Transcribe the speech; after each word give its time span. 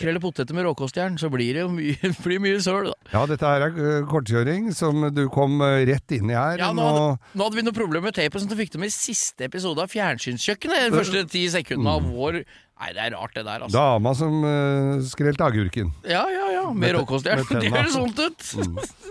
Skreller 0.00 0.22
poteter 0.22 0.56
med 0.56 0.64
råkostjern, 0.64 1.18
så 1.20 1.28
blir 1.28 1.52
det 1.58 1.64
jo 1.66 1.68
mye, 1.76 2.12
blir 2.24 2.40
mye 2.40 2.60
søl. 2.64 2.88
da. 2.88 2.96
Ja, 3.12 3.26
dette 3.28 3.44
her 3.44 3.66
er 3.68 3.76
eh, 3.76 4.06
kortkjøring 4.08 4.70
som 4.76 5.04
du 5.12 5.26
kom 5.32 5.60
eh, 5.66 5.82
rett 5.90 6.16
inn 6.16 6.32
i 6.32 6.38
her. 6.38 6.56
Ja, 6.62 6.70
nå, 6.72 6.86
hadde, 6.88 7.36
nå 7.36 7.46
hadde 7.50 7.60
vi 7.60 7.66
noe 7.68 7.76
problem 7.76 8.08
med 8.08 8.16
tapen, 8.16 8.40
så 8.40 8.48
du 8.48 8.56
fikk 8.56 8.72
det 8.74 8.80
med 8.80 8.88
i 8.88 8.96
siste 8.96 9.44
episode 9.50 9.84
av 9.84 9.92
Fjernsynskjøkkenet. 9.92 10.88
De 10.90 10.96
første 11.02 11.24
ti 11.36 11.44
sekundene 11.52 11.98
av 12.00 12.10
vår 12.10 12.40
Nei, 12.80 12.94
det 12.96 13.00
er 13.04 13.10
rart, 13.12 13.34
det 13.36 13.42
der, 13.44 13.60
altså. 13.66 13.76
Dama 13.76 14.14
som 14.16 14.38
uh, 14.40 15.02
skrelte 15.04 15.44
agurken. 15.44 15.90
Ja, 16.08 16.22
ja, 16.32 16.46
ja. 16.54 16.62
Med 16.72 16.78
Med 16.80 16.88
te- 16.88 16.94
råkostjern. 16.96 17.42
med 17.42 17.50
Det 17.50 17.60
tenna. 17.66 17.82
høres 17.82 17.92
sånt 17.92 18.22
ut. 18.24 18.46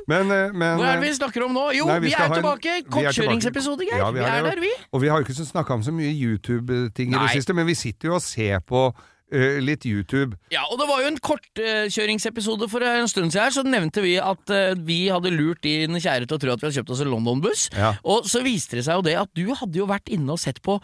Men, 0.10 0.32
eh, 0.34 0.56
men 0.58 0.80
Hva 0.82 0.88
er 0.96 0.98
det 0.98 1.04
vi 1.06 1.12
snakker 1.20 1.46
om 1.46 1.54
nå? 1.54 1.68
Jo, 1.78 1.86
Nei, 1.86 2.00
vi, 2.08 2.10
skal 2.16 2.26
er 2.26 2.34
ha 2.34 2.40
en- 2.40 2.42
tilbake! 2.42 2.66
vi 2.66 2.80
er 2.80 2.82
tilbake. 2.82 3.04
Kortkjøringsepisode, 3.14 3.86
Geir. 3.92 4.02
Ja, 4.02 4.10
vi, 4.16 4.24
er 4.26 4.40
det. 4.42 4.56
der, 4.56 4.64
vi. 4.66 4.72
Og 4.90 5.04
vi 5.06 5.12
har 5.14 5.22
jo 5.22 5.28
ikke 5.30 5.46
snakka 5.52 5.78
om 5.78 5.86
så 5.86 5.94
mye 5.94 6.10
YouTube-ting 6.18 7.14
i 7.14 7.18
det 7.20 7.22
Nei. 7.28 7.30
siste, 7.38 7.54
men 7.62 7.70
vi 7.70 7.78
sitter 7.78 8.10
jo 8.10 8.18
og 8.18 8.26
ser 8.26 8.58
på 8.66 8.88
eh, 9.32 9.58
litt 9.64 9.86
YouTube. 9.86 10.38
Ja, 10.54 10.66
og 10.70 10.80
det 10.82 10.88
var 10.90 11.04
jo 11.04 11.10
en 11.12 11.20
kortkjøringsepisode 11.24 12.70
for 12.72 12.86
en 12.86 13.10
stund 13.12 13.34
siden 13.34 13.46
her, 13.48 13.56
så 13.56 13.66
nevnte 13.66 14.04
vi 14.06 14.16
at 14.22 14.54
uh, 14.54 14.74
vi 14.76 15.02
hadde 15.12 15.34
lurt 15.36 15.64
din 15.66 15.98
kjære 16.00 16.28
til 16.30 16.38
å 16.38 16.42
tro 16.42 16.54
at 16.54 16.62
vi 16.62 16.70
hadde 16.70 16.80
kjøpt 16.80 16.96
oss 16.96 17.04
en 17.06 17.12
London-buss. 17.14 17.68
Ja. 17.78 17.96
Og 18.04 18.30
så 18.30 18.44
viste 18.46 18.80
det 18.80 18.88
seg 18.88 19.00
jo 19.00 19.06
det 19.06 19.18
at 19.20 19.34
du 19.38 19.46
hadde 19.54 19.82
jo 19.82 19.90
vært 19.90 20.12
inne 20.14 20.36
og 20.36 20.42
sett 20.42 20.62
på 20.66 20.80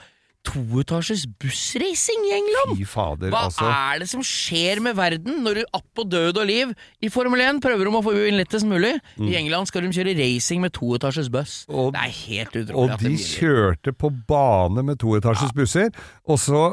toetasjes 0.46 1.26
bussracing 1.42 2.26
i 2.30 2.34
England. 2.38 2.76
Fy 2.78 2.86
fader, 2.86 3.32
Hva 3.34 3.46
altså. 3.48 3.66
er 3.66 4.04
det 4.04 4.10
som 4.12 4.22
skjer 4.26 4.82
med 4.86 4.98
verden 4.98 5.42
når 5.46 5.62
du 5.62 5.64
app 5.74 5.88
på 5.98 6.06
død 6.06 6.38
og 6.42 6.48
liv 6.50 6.74
i 7.02 7.10
Formel 7.14 7.42
1 7.42 7.62
prøver 7.64 7.90
om 7.90 8.00
å 8.00 8.04
få 8.06 8.14
inn 8.28 8.38
lettest 8.40 8.68
mulig? 8.70 8.94
I 9.18 9.38
England 9.40 9.72
skal 9.72 9.86
de 9.86 9.94
kjøre 9.96 10.16
racing 10.20 10.62
med 10.64 10.76
toetasjes 10.78 11.32
buss. 11.34 11.58
Mm. 11.70 11.76
Og- 11.76 11.94
det 11.96 12.04
er 12.04 12.16
helt 12.22 12.58
utrolig. 12.62 12.94
Og 12.94 13.06
de 13.06 13.16
kjørte 13.26 13.96
på 13.96 14.12
bane 14.30 14.86
med 14.86 15.02
toetasjes 15.02 15.56
busser, 15.58 15.90
og 16.28 16.38
så, 16.42 16.66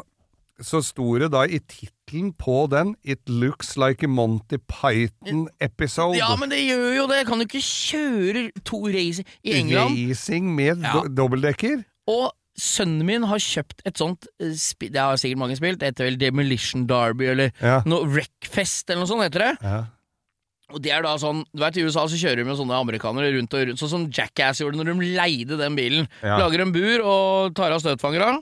så 0.63 0.81
sto 0.85 1.19
det 1.19 1.31
da 1.33 1.43
i 1.45 1.59
tittelen 1.59 2.33
på 2.39 2.69
den 2.71 2.95
'It 3.05 3.21
looks 3.29 3.77
like 3.77 4.03
a 4.05 4.09
Monty 4.09 4.59
Python 4.59 5.49
episode'. 5.61 6.17
Ja, 6.19 6.35
men 6.37 6.51
det 6.51 6.59
gjør 6.67 6.97
jo 6.97 7.07
det. 7.09 7.27
Kan 7.27 7.39
du 7.39 7.45
ikke 7.47 7.63
kjøre 7.63 8.51
to 8.65 8.87
racing 8.89 9.27
i 9.45 9.53
England? 9.61 9.97
Racing 10.11 10.55
med 10.55 10.83
Ja. 10.83 10.93
do 10.93 11.09
dobbeltdekker. 11.09 11.85
Og 12.09 12.33
sønnen 12.59 13.05
min 13.07 13.23
har 13.23 13.39
kjøpt 13.39 13.81
et 13.87 13.97
sånt 13.97 14.27
eh, 14.41 14.53
Det 14.91 14.97
har 15.01 15.17
sikkert 15.17 15.39
mange 15.39 15.57
spilt. 15.57 15.79
Det 15.79 15.95
heter 15.95 16.05
vel 16.05 16.19
Demolition 16.19 16.87
Derby 16.87 17.25
eller 17.31 17.51
Ja. 17.63 17.83
noe 17.87 18.05
Wreckfest 18.07 18.91
eller 18.91 19.01
noe 19.05 19.09
sånt 19.09 19.23
heter 19.25 19.39
det. 19.51 19.59
Ja. 19.63 19.85
Og 20.73 20.81
det 20.81 20.91
er 20.93 21.03
da 21.03 21.17
sånn 21.19 21.45
Du 21.55 21.61
vet 21.61 21.77
i 21.77 21.83
USA 21.85 22.07
så 22.07 22.17
kjører 22.17 22.37
de 22.37 22.45
med 22.45 22.57
sånne 22.57 22.77
amerikanere 22.81 23.33
rundt 23.37 23.53
og 23.55 23.67
rundt, 23.69 23.79
sånn 23.79 23.89
som 23.91 24.11
Jackass 24.11 24.61
gjorde 24.61 24.77
når 24.77 24.85
de 24.93 25.17
leide 25.17 25.59
den 25.59 25.77
bilen. 25.77 26.09
Ja. 26.23 26.39
Lager 26.39 26.61
en 26.61 26.73
bur 26.73 27.03
og 27.05 27.55
tar 27.55 27.73
av 27.73 27.81
støtfangere. 27.81 28.41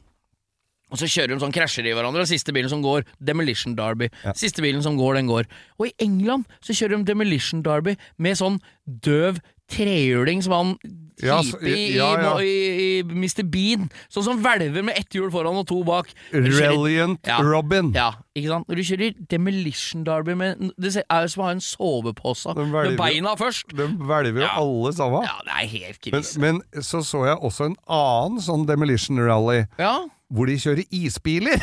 Og 0.90 0.98
så 0.98 1.06
kjører 1.06 1.34
de 1.34 1.40
sånn 1.44 1.52
krasjer 1.54 1.86
i 1.86 1.94
hverandre, 1.94 2.20
og 2.24 2.26
siste 2.30 2.52
bilen 2.52 2.68
som 2.72 2.82
går, 2.82 3.04
Demolition 3.22 3.76
Derby. 3.78 4.08
Siste 4.34 4.60
bilen 4.64 4.82
som 4.82 4.96
går, 4.98 5.14
den 5.20 5.26
går. 5.30 5.46
Og 5.78 5.86
i 5.86 5.94
England 6.00 6.44
så 6.60 6.74
kjører 6.74 6.98
de 6.98 7.04
Demolition 7.12 7.62
Derby 7.62 7.96
med 8.18 8.36
sånn 8.40 8.60
døv 8.86 9.38
trehjuling 9.70 10.42
som 10.42 10.52
han 10.52 10.78
Ja, 11.22 11.42
så- 11.42 11.60
i, 11.62 11.94
ja, 11.94 12.08
ja. 12.18 12.38
i, 12.40 12.98
i 12.98 13.02
Mr. 13.04 13.44
Bean. 13.44 13.90
Sånn 14.10 14.24
som 14.24 14.42
hvelver 14.42 14.82
med 14.82 14.96
ett 14.98 15.10
hjul 15.14 15.30
foran 15.30 15.54
og 15.60 15.66
to 15.68 15.84
bak. 15.84 16.08
Reliant 16.32 17.20
Ja. 17.26 17.38
Robin. 17.44 17.92
Ja, 17.92 18.14
ikke 18.34 18.48
sant? 18.48 18.66
Når 18.68 18.76
du 18.76 18.82
kjører 18.82 19.28
Demolition 19.28 20.02
Derby 20.04 20.34
med 20.34 20.72
Det 20.80 20.96
er 21.08 21.20
jo 21.22 21.28
som 21.28 21.42
å 21.42 21.46
ha 21.46 21.50
en 21.52 21.60
sovepose 21.60 22.54
med 22.56 22.96
beina 22.98 23.36
først. 23.36 23.68
De 23.76 23.86
hvelver 23.86 24.40
jo 24.40 24.46
Ja. 24.48 24.56
alle 24.56 24.92
sammen. 24.92 25.22
Ja, 25.22 25.38
det 25.44 25.52
er 25.52 25.68
helt 25.78 26.10
Men, 26.40 26.60
men 26.72 26.82
så 26.82 27.02
så 27.04 27.26
jeg 27.26 27.38
også 27.38 27.66
en 27.66 27.76
annen 27.88 28.40
sånn 28.40 28.66
demolition 28.66 29.18
rally, 29.20 29.66
Ja, 29.78 30.06
hvor 30.30 30.46
de 30.46 30.54
kjører 30.62 30.82
isbiler. 30.94 31.58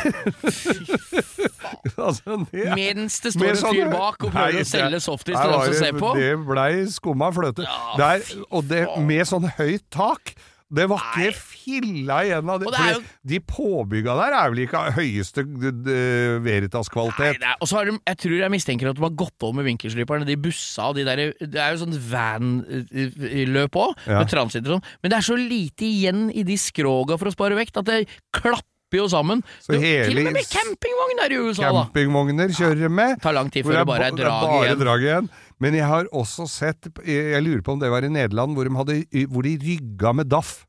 altså, 2.07 2.37
det, 2.51 2.65
Mens 2.75 3.19
det 3.23 3.31
står 3.33 3.53
en 3.53 3.59
sånne, 3.61 3.85
fyr 3.85 3.93
bak 3.93 4.27
og 4.27 4.33
Nei, 4.33 4.35
prøver 4.35 4.59
å 4.59 4.67
selge 4.67 4.99
softis 5.05 5.37
til 5.39 5.53
dem 5.53 5.63
som 5.69 5.77
ser 5.79 5.99
på. 6.01 6.11
Det 6.19 6.29
blei 6.49 6.71
skumma 6.91 7.31
fløte. 7.35 7.67
Ja, 7.67 7.95
Der, 8.01 8.27
og 8.51 8.67
det 8.67 8.83
med 9.07 9.23
sånn 9.29 9.47
høyt 9.57 9.87
tak. 9.93 10.35
Det 10.69 10.83
var 10.91 10.99
Nei. 10.99 11.27
ikke 11.29 11.37
filla 11.39 12.15
igjen 12.27 12.49
av 12.51 12.59
det. 12.59 12.71
Det 12.75 12.87
jo... 12.91 13.01
De 13.31 13.37
påbygga 13.39 14.15
der 14.19 14.33
er 14.35 14.49
vel 14.51 14.59
ikke 14.65 14.81
av 14.81 14.97
høyeste 14.97 15.45
Nei, 15.47 15.71
Veritas-kvalitet. 16.43 17.39
er, 17.39 17.55
og 17.63 17.69
så 17.71 17.77
har 17.79 17.85
de, 17.87 17.95
jeg 18.03 18.17
tror 18.19 18.35
jeg 18.41 18.51
mistenker 18.51 18.89
at 18.91 18.99
de 18.99 19.05
har 19.05 19.15
gått 19.15 19.45
over 19.47 19.55
med 19.61 19.69
vinkelsliperne, 19.69 20.27
de 20.27 20.35
bussa 20.35 20.89
og 20.91 20.97
de 20.99 21.05
der 21.07 21.21
Det 21.39 21.55
er 21.55 21.71
jo 21.71 21.85
sånn 21.85 21.95
van-løp 22.11 23.79
òg, 23.79 23.95
Ja. 24.07 24.19
med 24.19 24.29
transitter 24.31 24.71
og 24.75 24.79
sånn, 24.81 24.87
men 25.03 25.11
det 25.11 25.17
er 25.17 25.27
så 25.27 25.37
lite 25.39 25.85
igjen 25.87 26.27
i 26.35 26.43
de 26.43 26.57
skroga 26.59 27.17
for 27.17 27.27
å 27.31 27.35
spare 27.35 27.55
vekt 27.55 27.77
at 27.79 27.85
det 27.87 28.07
klapper 28.35 28.63
jo 29.01 29.07
sammen. 29.11 29.41
Så 29.59 29.73
Du- 29.73 29.79
hele- 29.79 30.05
Til 30.07 30.17
og 30.19 30.23
med 30.23 30.33
med 30.33 30.45
campingvogn 30.47 31.19
er 31.25 31.31
i 31.31 31.37
USA, 31.43 31.71
da! 31.73 31.83
Campingvogner 31.87 32.47
kjører 32.55 32.89
med. 32.89 33.21
Tar 33.21 33.33
lang 33.33 33.49
tid 33.51 33.65
før 33.65 33.73
det 33.79 33.85
bare 33.87 34.03
er 34.07 34.11
drag 34.11 34.41
bare 34.47 34.63
igjen. 34.67 34.79
drag 34.79 35.01
igjen. 35.01 35.29
Men 35.63 35.73
jeg 35.73 35.87
har 35.89 36.05
også 36.13 36.45
sett 36.51 36.89
Jeg 37.01 37.41
lurer 37.41 37.63
på 37.65 37.73
om 37.73 37.81
det 37.81 37.89
var 37.89 38.05
i 38.05 38.11
Nederland, 38.13 38.53
hvor 38.53 38.67
de, 38.67 38.75
hadde, 38.77 39.25
hvor 39.31 39.47
de 39.47 39.55
rygga 39.63 40.13
med 40.13 40.29
daff. 40.29 40.61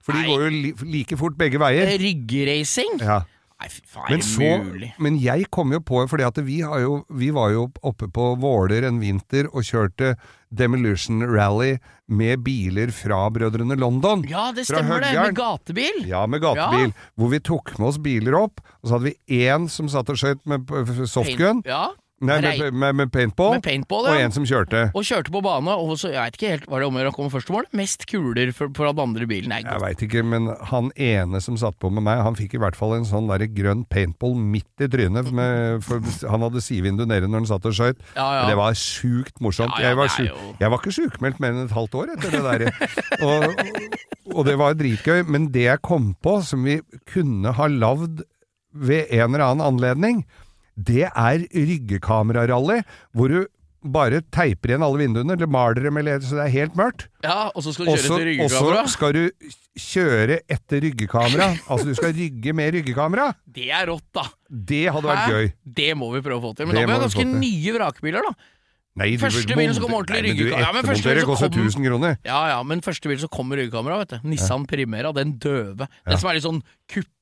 For 0.00 0.16
de 0.16 0.22
går 0.24 0.46
jo 0.46 0.54
li, 0.54 0.70
like 0.94 1.18
fort 1.20 1.36
begge 1.38 1.60
veier. 1.60 1.90
Ryggracing? 2.00 3.00
Ja. 3.02 3.20
Nei, 3.60 3.68
fy 3.68 3.82
faen, 3.84 4.06
er 4.06 4.14
Men, 4.14 4.22
så, 4.24 4.50
mulig? 4.64 4.86
men 5.04 5.16
jeg 5.20 5.50
kom 5.52 5.74
jo 5.74 5.82
på, 5.84 5.98
fordi 6.08 6.24
at 6.24 6.38
vi, 6.46 6.62
har 6.64 6.80
jo, 6.80 6.94
vi 7.12 7.28
var 7.36 7.50
jo 7.52 7.66
oppe 7.84 8.06
på 8.08 8.30
Våler 8.40 8.86
en 8.88 9.02
vinter 9.02 9.50
og 9.50 9.66
kjørte 9.68 10.14
Demolition 10.48 11.20
Rally 11.28 11.74
med 12.08 12.40
biler 12.46 12.88
fra 12.96 13.18
Brødrene 13.34 13.76
London. 13.76 14.24
Ja, 14.30 14.46
det 14.56 14.64
stemmer 14.70 15.04
det, 15.04 15.12
med 15.12 15.36
gatebil. 15.36 16.00
Ja, 16.08 16.24
med 16.24 16.40
gatebil. 16.40 16.94
Hvor 17.20 17.34
vi 17.34 17.42
tok 17.50 17.74
med 17.76 17.90
oss 17.92 18.00
biler 18.00 18.38
opp, 18.40 18.64
og 18.80 18.88
så 18.88 18.96
hadde 18.96 19.10
vi 19.12 19.44
én 19.44 19.68
som 19.68 19.92
satt 19.92 20.08
og 20.08 20.16
skøyt 20.22 20.40
med 20.48 20.72
softgun, 21.04 21.60
Ja, 21.68 21.90
nei, 22.20 22.40
med, 22.60 22.74
med, 22.76 22.96
med 22.98 23.10
paintball, 23.14 23.54
med 23.56 23.62
paintball, 23.64 24.08
og 24.10 24.18
en 24.20 24.34
som 24.34 24.44
kjørte. 24.44 24.82
Og 24.92 25.06
kjørte 25.08 25.32
på 25.32 25.40
bane, 25.44 25.72
og 25.72 25.94
så, 25.96 26.10
jeg 26.12 26.20
vet 26.20 26.36
ikke 26.36 26.50
helt, 26.52 26.66
var 26.68 26.82
det 26.82 26.88
om 26.90 26.98
å 27.00 27.12
komme 27.16 27.32
først 27.32 27.48
til 27.48 27.56
mål? 27.56 27.68
Mest 27.80 28.04
kuler 28.10 28.50
for, 28.56 28.68
for 28.76 28.90
den 28.90 29.00
andre 29.06 29.28
bilen. 29.30 29.48
Nei, 29.54 29.62
Jeg 29.64 29.80
veit 29.80 30.04
ikke, 30.04 30.24
men 30.26 30.50
han 30.68 30.90
ene 31.00 31.40
som 31.40 31.56
satt 31.60 31.78
på 31.80 31.88
med 31.88 32.04
meg, 32.04 32.20
han 32.26 32.36
fikk 32.36 32.58
i 32.58 32.60
hvert 32.60 32.76
fall 32.76 32.92
en 32.98 33.06
sånn 33.08 33.30
der 33.30 33.46
grønn 33.56 33.86
paintball 33.88 34.34
midt 34.36 34.84
i 34.84 34.88
trynet. 34.92 35.30
Med, 35.32 35.80
for 35.86 36.04
han 36.28 36.44
hadde 36.44 36.62
sidevindu 36.64 37.06
nede 37.08 37.28
når 37.30 37.44
han 37.44 37.48
satt 37.54 37.70
og 37.70 37.76
skøyt. 37.78 38.04
Ja, 38.18 38.26
ja. 38.40 38.44
Det 38.50 38.58
var 38.60 38.76
sjukt 38.76 39.40
morsomt. 39.40 39.72
Ja, 39.80 39.88
ja, 39.88 39.94
jeg, 39.94 40.00
var 40.02 40.12
jo- 40.20 40.52
jeg 40.60 40.74
var 40.74 40.82
ikke 40.82 40.96
sjukmeldt 40.98 41.40
mer 41.40 41.54
enn 41.56 41.64
et 41.64 41.76
halvt 41.78 41.96
år 42.02 42.12
etter 42.18 42.36
det 42.36 42.42
der. 42.44 42.66
og, 43.30 43.64
og 44.36 44.44
det 44.50 44.58
var 44.60 44.76
dritgøy. 44.76 45.24
Men 45.30 45.48
det 45.54 45.64
jeg 45.70 45.82
kom 45.86 46.12
på, 46.20 46.36
som 46.44 46.68
vi 46.68 46.80
kunne 47.10 47.54
ha 47.56 47.70
lagd 47.70 48.22
ved 48.70 49.08
en 49.10 49.32
eller 49.34 49.46
annen 49.48 49.66
anledning, 49.66 50.20
det 50.86 51.06
er 51.08 51.46
ryggekamerarally, 51.50 52.82
hvor 53.16 53.32
du 53.32 53.40
bare 53.80 54.18
teiper 54.28 54.74
igjen 54.74 54.82
alle 54.84 55.00
vinduene, 55.00 55.32
eller 55.38 55.48
maler 55.48 55.80
dem, 55.86 55.96
eller 55.96 56.20
så 56.20 56.36
det 56.36 56.44
er 56.44 56.52
helt 56.58 56.74
mørkt. 56.76 57.06
Ja, 57.24 57.46
og 57.54 57.64
så 57.64 57.72
skal 57.72 57.88
du 57.88 57.92
Og 57.94 57.96
kjøre 57.96 58.12
etter 58.12 58.26
ryggekamera? 58.28 58.82
og 58.82 58.88
så 58.90 58.92
skal 58.92 59.14
du 59.16 59.22
kjøre 59.80 60.36
etter 60.52 60.82
ryggekamera. 60.84 61.46
altså 61.72 61.86
du 61.88 61.94
skal 61.96 62.12
rygge 62.16 62.52
med 62.56 62.74
ryggekamera. 62.76 63.30
Det 63.60 63.70
er 63.72 63.86
rått, 63.88 64.04
da. 64.14 64.26
Det 64.50 64.82
hadde 64.92 65.08
vært 65.08 65.32
gøy. 65.32 65.52
Det 65.80 65.90
må 65.96 66.10
vi 66.12 66.20
prøve 66.26 66.42
å 66.42 66.44
få 66.50 66.56
til. 66.58 66.68
Men 66.68 66.76
Det 66.76 66.82
da 66.82 66.86
må 66.86 66.92
vi 66.92 66.98
ha 66.98 67.04
ganske 67.06 67.26
nye 67.30 67.76
vrakbiler, 67.78 68.28
da. 68.28 68.34
Nei, 69.00 69.12
Første 69.22 69.54
bilen 69.56 69.72
som 69.72 69.84
kommer 69.86 70.02
ordentlig 70.02 70.34
ryggekamera. 70.34 70.66
Ja, 70.66 70.72
men 70.74 70.84
første 70.90 71.08
bilen 71.08 71.28
koster 71.30 71.48
1000 71.54 71.86
kroner. 71.86 72.16
Ja 72.26 72.40
ja, 72.50 72.58
men 72.66 72.82
første 72.84 73.08
bil 73.08 73.20
som 73.22 73.30
kommer 73.32 73.56
ryggekamera, 73.62 74.00
vet 74.02 74.12
du. 74.18 74.28
Nissan 74.28 74.66
Primera, 74.68 75.12
den 75.16 75.36
døve. 75.40 75.86
Den 76.04 76.20
som 76.20 76.28
er 76.28 76.36
litt 76.36 76.44
sånn 76.44 76.60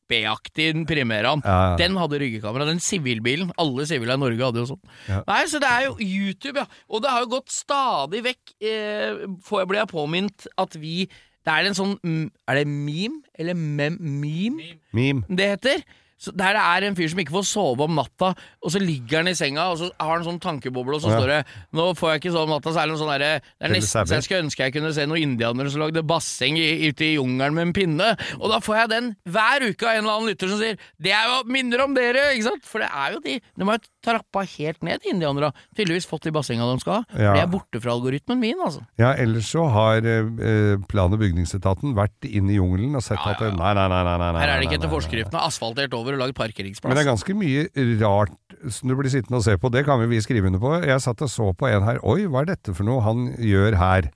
kuppéaktig, 0.09 0.73
den 0.75 0.87
primæren. 0.87 1.43
Ja, 1.45 1.71
ja. 1.71 1.77
Den 1.77 1.97
hadde 1.97 2.19
ryggekamera. 2.19 2.67
Den 2.67 2.81
sivilbilen. 2.81 3.53
Alle 3.59 3.87
sivile 3.87 4.15
i 4.15 4.17
Norge 4.17 4.45
hadde 4.45 4.63
jo 4.63 4.67
sånn. 4.73 4.83
Ja. 5.09 5.23
Nei, 5.29 5.45
så 5.47 5.61
det 5.61 5.69
er 5.69 5.87
jo 5.87 5.97
YouTube, 6.01 6.59
ja. 6.59 6.67
Og 6.89 7.03
det 7.03 7.11
har 7.11 7.25
jo 7.25 7.33
gått 7.37 7.51
stadig 7.53 8.23
vekk, 8.25 8.55
eh, 8.61 9.27
får 9.45 9.61
jeg 9.61 9.69
bli 9.69 9.87
påminnet, 9.87 10.47
at 10.59 10.75
vi 10.77 11.09
Det 11.45 11.55
er 11.55 11.67
en 11.67 11.75
sånn 11.75 12.31
Er 12.47 12.55
det 12.57 12.67
meme? 12.67 13.23
Eller 13.39 13.55
mem, 13.55 13.97
meme? 14.01 14.79
Meme. 14.93 15.23
det 15.31 15.49
heter. 15.55 15.83
Så 16.19 16.33
der 16.35 16.53
det 16.59 16.63
er 16.67 16.87
en 16.89 16.97
fyr 16.99 17.09
som 17.13 17.19
ikke 17.23 17.31
får 17.37 17.47
sove 17.47 17.85
om 17.87 17.95
natta, 17.95 18.33
og 18.63 18.73
så 18.75 18.81
ligger 18.83 19.21
han 19.23 19.29
i 19.31 19.35
senga, 19.39 19.69
og 19.71 19.79
så 19.79 19.91
har 20.01 20.17
han 20.17 20.25
sånn 20.27 20.41
tankeboble, 20.43 20.97
og 20.97 21.03
så 21.03 21.13
Ja. 21.13 21.19
står 21.21 21.29
det 21.29 21.47
'Nå 21.73 21.95
får 21.97 22.09
jeg 22.13 22.21
ikke 22.23 22.33
sove 22.35 22.43
om 22.51 22.55
natta', 22.59 22.73
så 22.75 22.79
er 22.83 22.87
det 22.87 22.93
noe 22.93 22.99
sånn 22.99 23.15
derre 23.19 23.41
Det 23.41 23.63
er 23.63 23.69
nesten 23.75 24.07
så 24.07 24.15
jeg 24.19 24.23
skulle 24.25 24.43
ønske 24.45 24.59
jeg 24.67 24.73
kunne 24.75 24.93
se 24.95 25.07
noen 25.07 25.23
indianere 25.23 25.71
som 25.71 25.81
lagde 25.81 26.03
basseng 26.03 26.57
ute 26.59 27.03
i 27.07 27.15
jungelen 27.17 27.55
med 27.55 27.67
en 27.69 27.73
pinne. 27.73 28.19
Og 28.41 28.51
da 28.51 28.59
får 28.59 28.75
jeg 28.83 28.89
den 28.91 29.17
hver 29.29 29.61
uke 29.71 29.83
av 29.87 29.95
en 29.95 30.05
eller 30.05 30.15
annen 30.19 30.29
lytter 30.35 30.49
som 30.49 30.59
sier 30.59 30.77
'Det 31.01 31.13
er 31.13 31.25
jo 31.29 31.45
minner 31.47 31.81
om 31.85 31.95
dere', 31.95 32.35
ikke 32.35 32.43
sant? 32.51 32.65
For 32.65 32.79
det 32.81 32.91
er 32.91 33.13
jo 33.15 33.21
de 33.21 33.41
De 33.59 33.65
har 33.65 33.79
jo 33.79 33.85
trappa 34.03 34.43
helt 34.59 34.83
ned, 34.83 35.01
indianere. 35.07 35.53
Tydeligvis 35.77 36.07
fått 36.07 36.23
de 36.23 36.31
bassenga 36.33 36.65
de 36.73 36.81
skal 36.81 36.93
ha. 36.95 37.05
Ja. 37.17 37.33
Det 37.35 37.43
er 37.43 37.47
borte 37.47 37.81
fra 37.81 37.93
algoritmen 37.93 38.39
min, 38.41 38.57
altså. 38.59 38.81
Ja, 38.99 39.13
ellers 39.15 39.47
så 39.53 39.71
har 39.71 39.99
eh, 39.99 40.77
plan- 40.89 41.13
og 41.13 41.21
bygningsetaten 41.21 41.95
vært 41.95 42.25
inn 42.25 42.49
i 42.51 42.57
jungelen 42.57 42.95
og 42.97 43.03
sett 43.03 43.19
Ja, 43.19 43.35
ja, 43.39 43.47
at 43.49 43.57
nei, 43.59 43.75
nei, 43.75 43.89
nei, 43.89 44.03
nei, 44.05 44.33
nei, 44.33 44.41
Her 44.41 44.49
er 44.57 44.61
det 44.61 44.69
ikke 44.69 44.79
etter 44.81 44.91
forskriftene. 44.91 45.41
Asfaltert 45.43 45.93
over 45.95 46.08
og 46.17 46.23
lagd 46.23 46.37
parkeringsplass. 46.39 46.89
Men 46.89 46.99
det 46.99 47.05
er 47.05 47.11
ganske 47.11 47.35
mye 47.37 47.65
rart 48.01 48.35
som 48.75 48.91
du 48.91 48.97
blir 48.99 49.11
sittende 49.13 49.41
og 49.41 49.45
se 49.47 49.57
på. 49.61 49.71
Det 49.75 49.85
kan 49.87 50.01
vi 50.11 50.21
skrive 50.25 50.49
under 50.51 50.63
på. 50.63 50.73
Jeg 50.87 51.05
satt 51.05 51.25
og 51.25 51.33
så 51.33 51.51
på 51.57 51.69
en 51.71 51.87
her. 51.87 52.01
Oi, 52.07 52.25
hva 52.31 52.45
er 52.45 52.53
dette 52.55 52.75
for 52.77 52.89
noe 52.89 53.05
han 53.07 53.29
gjør 53.37 53.79
her? 53.81 54.11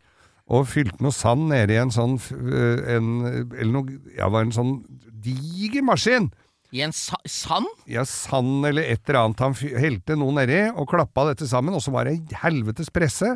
Og 0.52 0.66
fylte 0.68 1.02
noe 1.04 1.14
sand 1.14 1.46
nede 1.52 1.76
i 1.76 1.80
en 1.80 1.92
sånn 1.94 2.16
øh, 2.18 2.80
en, 2.90 3.10
Eller 3.54 3.70
noe 3.70 4.16
Ja, 4.16 4.26
var 4.32 4.42
en 4.44 4.54
sånn 4.54 4.80
diger 5.22 5.84
maskin. 5.86 6.32
I 6.72 6.82
en 6.86 6.94
sa 6.96 7.18
sand? 7.28 7.68
Ja, 7.86 8.02
sand 8.08 8.64
eller 8.66 8.86
et 8.88 9.04
eller 9.06 9.20
annet. 9.26 9.42
Han 9.44 9.80
helte 9.80 10.16
noe 10.18 10.34
nedi 10.40 10.64
og 10.72 10.88
klappa 10.90 11.28
dette 11.28 11.46
sammen, 11.48 11.76
og 11.76 11.84
så 11.84 11.92
var 11.94 12.08
det 12.08 12.16
helvetes 12.42 12.88
presse. 12.90 13.34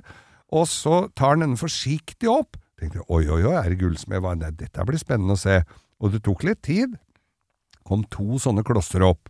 Og 0.56 0.64
så 0.70 1.04
tar 1.14 1.34
han 1.34 1.44
denne 1.44 1.60
forsiktig 1.60 2.30
opp. 2.32 2.56
Tenkte 2.80 3.04
oi, 3.06 3.24
oi, 3.28 3.42
oi, 3.44 3.54
er 3.56 3.70
det 3.72 3.80
gullsmed? 3.80 4.24
Nei, 4.40 4.52
Dette 4.56 4.84
blir 4.88 5.00
spennende 5.00 5.36
å 5.36 5.40
se. 5.40 5.60
Og 6.00 6.12
det 6.12 6.22
tok 6.26 6.44
litt 6.48 6.62
tid. 6.66 6.96
Kom 7.86 8.02
to 8.10 8.38
sånne 8.42 8.64
klosser 8.66 9.04
opp. 9.06 9.28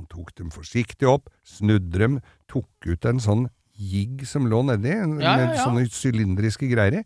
Han 0.00 0.06
tok 0.08 0.32
dem 0.40 0.48
forsiktig 0.54 1.04
opp, 1.10 1.28
snudde 1.44 1.98
dem, 2.00 2.20
tok 2.48 2.66
ut 2.88 3.04
en 3.10 3.18
sånn 3.20 3.48
jigg 3.76 4.22
som 4.28 4.46
lå 4.48 4.62
nedi, 4.64 4.90
en- 4.96 5.18
Ja, 5.20 5.34
ja, 5.36 5.46
med 5.46 5.56
ja. 5.58 5.64
sånne 5.66 5.84
sylindriske 5.92 6.68
greier 6.72 7.00
i. 7.00 7.04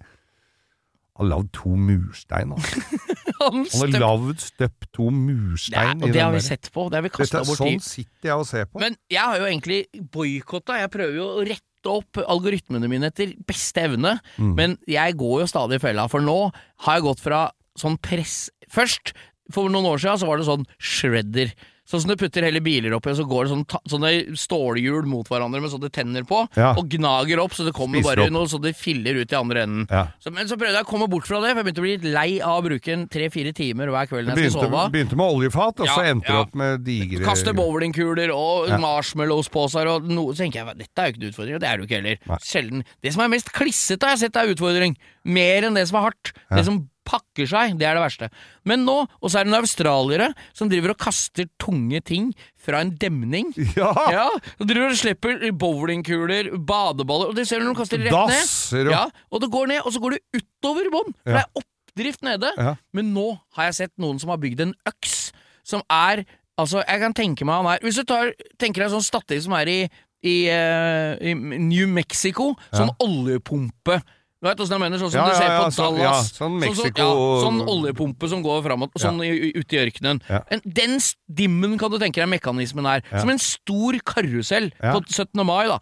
Han 1.19 1.29
lagd 1.31 1.52
to 1.55 1.75
murstein, 1.79 2.50
altså. 2.55 2.81
Han 3.44 3.64
har 3.67 3.91
lagd 4.00 4.41
støpt 4.41 4.87
to 4.94 5.05
det 5.11 5.12
er, 5.12 5.19
murstein 5.26 6.02
og 6.02 6.12
det 6.14 6.23
har 6.23 6.32
vi 6.32 6.38
der. 6.41 6.46
sett 6.46 6.70
på. 6.75 6.87
Det 6.91 6.96
har 6.99 7.05
vi 7.05 7.11
kasta 7.14 7.43
bort 7.44 7.58
sånn 7.61 7.75
tid. 7.76 7.82
sitter 7.85 8.31
jeg 8.31 8.38
og 8.41 8.46
ser 8.49 8.64
på. 8.70 8.81
Men 8.82 8.96
jeg 9.12 9.20
har 9.23 9.38
jo 9.43 9.44
egentlig 9.50 9.79
boikotta. 10.14 10.79
Jeg 10.81 10.91
prøver 10.94 11.19
jo 11.19 11.26
å 11.43 11.44
rette 11.46 11.91
opp 11.93 12.19
algoritmene 12.25 12.88
mine 12.88 13.11
etter 13.11 13.35
beste 13.46 13.82
evne, 13.85 14.17
Mm. 14.38 14.55
men 14.56 14.79
jeg 14.88 15.17
går 15.20 15.43
jo 15.44 15.46
stadig 15.50 15.76
i 15.76 15.82
fella. 15.85 16.08
For 16.08 16.20
nå 16.25 16.38
har 16.87 16.94
jeg 16.99 17.02
gått 17.05 17.20
fra 17.20 17.50
sånn 17.79 17.99
press 18.00 18.50
Først, 18.75 19.12
for 19.52 19.69
noen 19.69 19.85
år 19.85 19.99
siden, 20.00 20.19
så 20.19 20.26
var 20.26 20.38
det 20.38 20.46
sånn 20.46 20.67
shredder. 20.81 21.52
Sånn 21.85 22.00
som 22.00 22.08
du 22.08 22.17
putter 22.17 22.41
hele 22.46 22.62
biler 22.64 22.94
oppi, 22.96 23.11
og 23.12 23.17
så 23.19 23.25
går 23.29 23.44
det 23.44 23.50
sånn 23.52 23.64
ta 23.69 23.79
sånne 23.93 24.11
stålhjul 24.41 25.05
mot 25.05 25.29
hverandre 25.29 25.61
med 25.61 25.69
sånne 25.69 25.91
tenner 25.93 26.25
på, 26.25 26.38
Ja. 26.56 26.70
og 26.81 26.88
gnager 26.88 27.43
opp, 27.43 27.52
så 27.52 27.67
det 27.67 27.75
kommer 27.76 28.00
Spiser 28.00 28.17
bare 28.17 28.25
opp. 28.25 28.32
noe 28.32 28.61
det 28.64 28.73
filler 28.75 29.20
ut 29.20 29.31
i 29.31 29.37
andre 29.37 29.64
enden. 29.67 29.87
Ja. 29.91 30.06
Så, 30.19 30.32
men 30.32 30.49
så 30.49 30.56
prøvde 30.56 30.73
jeg 30.81 30.87
å 30.87 30.88
komme 30.88 31.11
bort 31.12 31.26
fra 31.29 31.43
det, 31.44 31.50
for 31.52 31.61
jeg 31.61 31.67
begynte 31.75 31.82
å 31.82 31.85
bli 31.85 31.96
litt 31.99 32.08
lei 32.14 32.41
av 32.41 32.62
å 32.62 32.64
bruke 32.70 32.96
tre-fire 33.12 33.52
timer 33.52 33.93
hver 33.93 34.08
kveld 34.08 34.32
når 34.32 34.41
jeg 34.46 34.52
skal 34.56 34.70
sove. 34.70 34.87
begynte 34.96 35.14
med 35.20 35.29
oljefat, 35.29 35.81
og 35.85 35.87
så 35.93 36.00
Ja, 36.00 36.14
endte 36.14 36.25
det 36.32 36.41
opp 36.41 36.55
med 36.55 36.85
digre 36.85 37.20
Kaste 37.29 37.52
bowlingkuler 37.52 38.32
og 38.32 38.69
Ja. 38.70 38.79
marshmallows 38.79 39.50
på 39.52 39.69
seg 39.69 39.87
og 39.87 40.08
noe. 40.08 40.32
Så 40.32 40.41
tenker 40.41 40.64
jeg 40.64 40.79
dette 40.79 40.96
er 40.96 41.12
jo 41.12 41.12
ikke 41.12 41.20
en 41.20 41.29
utfordring, 41.35 41.55
og 41.55 41.61
det 41.61 41.69
er 41.69 41.76
det 41.76 41.85
jo 41.85 41.88
ikke 41.93 42.00
heller. 42.02 42.19
Nei. 42.32 42.38
Sjelden. 42.41 42.85
Det 43.02 43.12
som 43.12 43.23
er 43.23 43.29
mest 43.29 43.52
klissete 43.52 44.00
jeg 44.00 44.08
har 44.08 44.17
sett 44.17 44.37
er 44.41 44.55
utfordring. 44.56 44.96
Mer 45.26 45.62
enn 45.69 45.75
det 45.75 45.87
som 45.88 46.00
er 46.00 46.08
hardt. 46.08 46.32
Det 46.49 46.64
som 46.64 46.88
pakker 47.05 47.47
seg, 47.51 47.75
det 47.81 47.87
er 47.89 47.99
det 47.99 48.03
verste. 48.05 48.29
Men 48.69 48.85
nå, 48.87 48.95
og 49.21 49.31
så 49.31 49.41
er 49.41 49.45
det 49.47 49.53
noen 49.53 49.65
australiere 49.67 50.31
som 50.56 50.71
driver 50.73 50.95
og 50.95 50.99
kaster 51.05 51.49
tunge 51.61 52.01
ting 52.05 52.31
fra 52.65 52.81
en 52.85 52.95
demning. 53.01 53.53
Ja! 53.79 53.91
Ja, 54.15 54.27
og 54.61 54.69
driver 54.71 54.93
og 54.95 54.99
slipper 55.01 55.45
bowlingkuler, 55.61 56.53
badeballer, 56.65 57.31
og 57.33 57.37
det 57.39 57.47
ser 57.49 57.61
du 57.61 57.67
når 57.69 57.75
de 57.77 57.81
kaster 57.83 58.05
rett 58.05 58.15
Dasser 58.15 58.85
ned. 58.85 58.93
og 58.93 58.97
Ja, 58.97 59.05
og 59.31 59.45
det 59.45 59.51
går 59.55 59.71
ned, 59.75 59.81
og 59.85 59.93
så 59.97 60.03
går 60.05 60.17
det 60.17 60.23
utover 60.41 60.91
bånn. 60.95 61.12
For 61.25 61.35
Ja. 61.35 61.37
det 61.37 61.45
er 61.45 61.61
oppdrift 61.62 62.23
nede. 62.27 62.53
Ja. 62.59 62.73
Men 62.97 63.12
nå 63.15 63.27
har 63.59 63.69
jeg 63.71 63.75
sett 63.83 63.95
noen 64.03 64.19
som 64.23 64.33
har 64.35 64.41
bygd 64.43 64.61
en 64.65 64.75
øks 64.89 65.31
som 65.65 65.83
er 65.91 66.25
Altså, 66.55 66.85
jeg 66.87 67.01
kan 67.03 67.15
tenke 67.19 67.43
meg 67.43 67.56
han 67.59 67.67
er 67.67 67.81
Hvis 67.83 67.97
du 67.99 68.05
tar, 68.06 68.29
tenker 68.62 68.85
deg 68.85 68.87
en 68.87 68.93
sånn 69.01 69.09
stativ 69.09 69.41
som 69.43 69.56
er 69.59 69.67
i, 69.73 69.79
i, 70.23 70.35
uh, 70.55 71.17
i 71.19 71.33
New 71.35 71.89
Mexico, 71.91 72.53
sånn 72.71 72.93
oljepumpe. 73.03 73.97
Du 74.44 74.49
vet 74.50 74.61
åssen 74.61 74.76
jeg 74.76 74.82
mener? 74.85 75.00
Sånn 75.00 75.11
som 75.11 75.23
Ja, 75.23 75.29
du 75.31 75.37
ser 75.38 75.49
ja, 75.49 75.61
på 75.64 75.69
sånn- 75.73 75.96
Dallas. 75.99 76.32
sånn 76.37 76.58
Mexico- 76.61 77.00
ja, 77.00 77.44
sånn 77.44 77.61
oljepumpe 77.75 78.29
som 78.29 78.43
går 78.44 78.62
framover, 78.67 78.93
sånn 79.00 79.23
i- 79.25 79.52
ute 79.56 79.73
i 79.79 79.81
ørkenen. 79.87 80.20
En, 80.52 80.61
den 80.67 80.99
dimmen 81.32 81.79
kan 81.81 81.91
du 81.91 81.96
tenke 81.99 82.20
deg 82.20 82.29
mekanismen 82.29 82.85
er. 82.85 83.00
Som 83.20 83.31
en 83.31 83.38
stor 83.38 83.94
karusell 84.05 84.70
på 84.76 85.00
17. 85.08 85.44
mai, 85.46 85.67
da. 85.67 85.79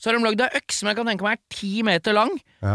Så 0.00 0.10
har 0.10 0.18
de 0.18 0.24
lagd 0.24 0.40
ei 0.40 0.48
øks 0.58 0.78
som 0.80 0.88
jeg 0.88 0.96
kan 0.96 1.06
tenke 1.06 1.22
meg 1.22 1.38
er 1.38 1.42
ti 1.54 1.82
meter 1.82 2.12
lang, 2.14 2.30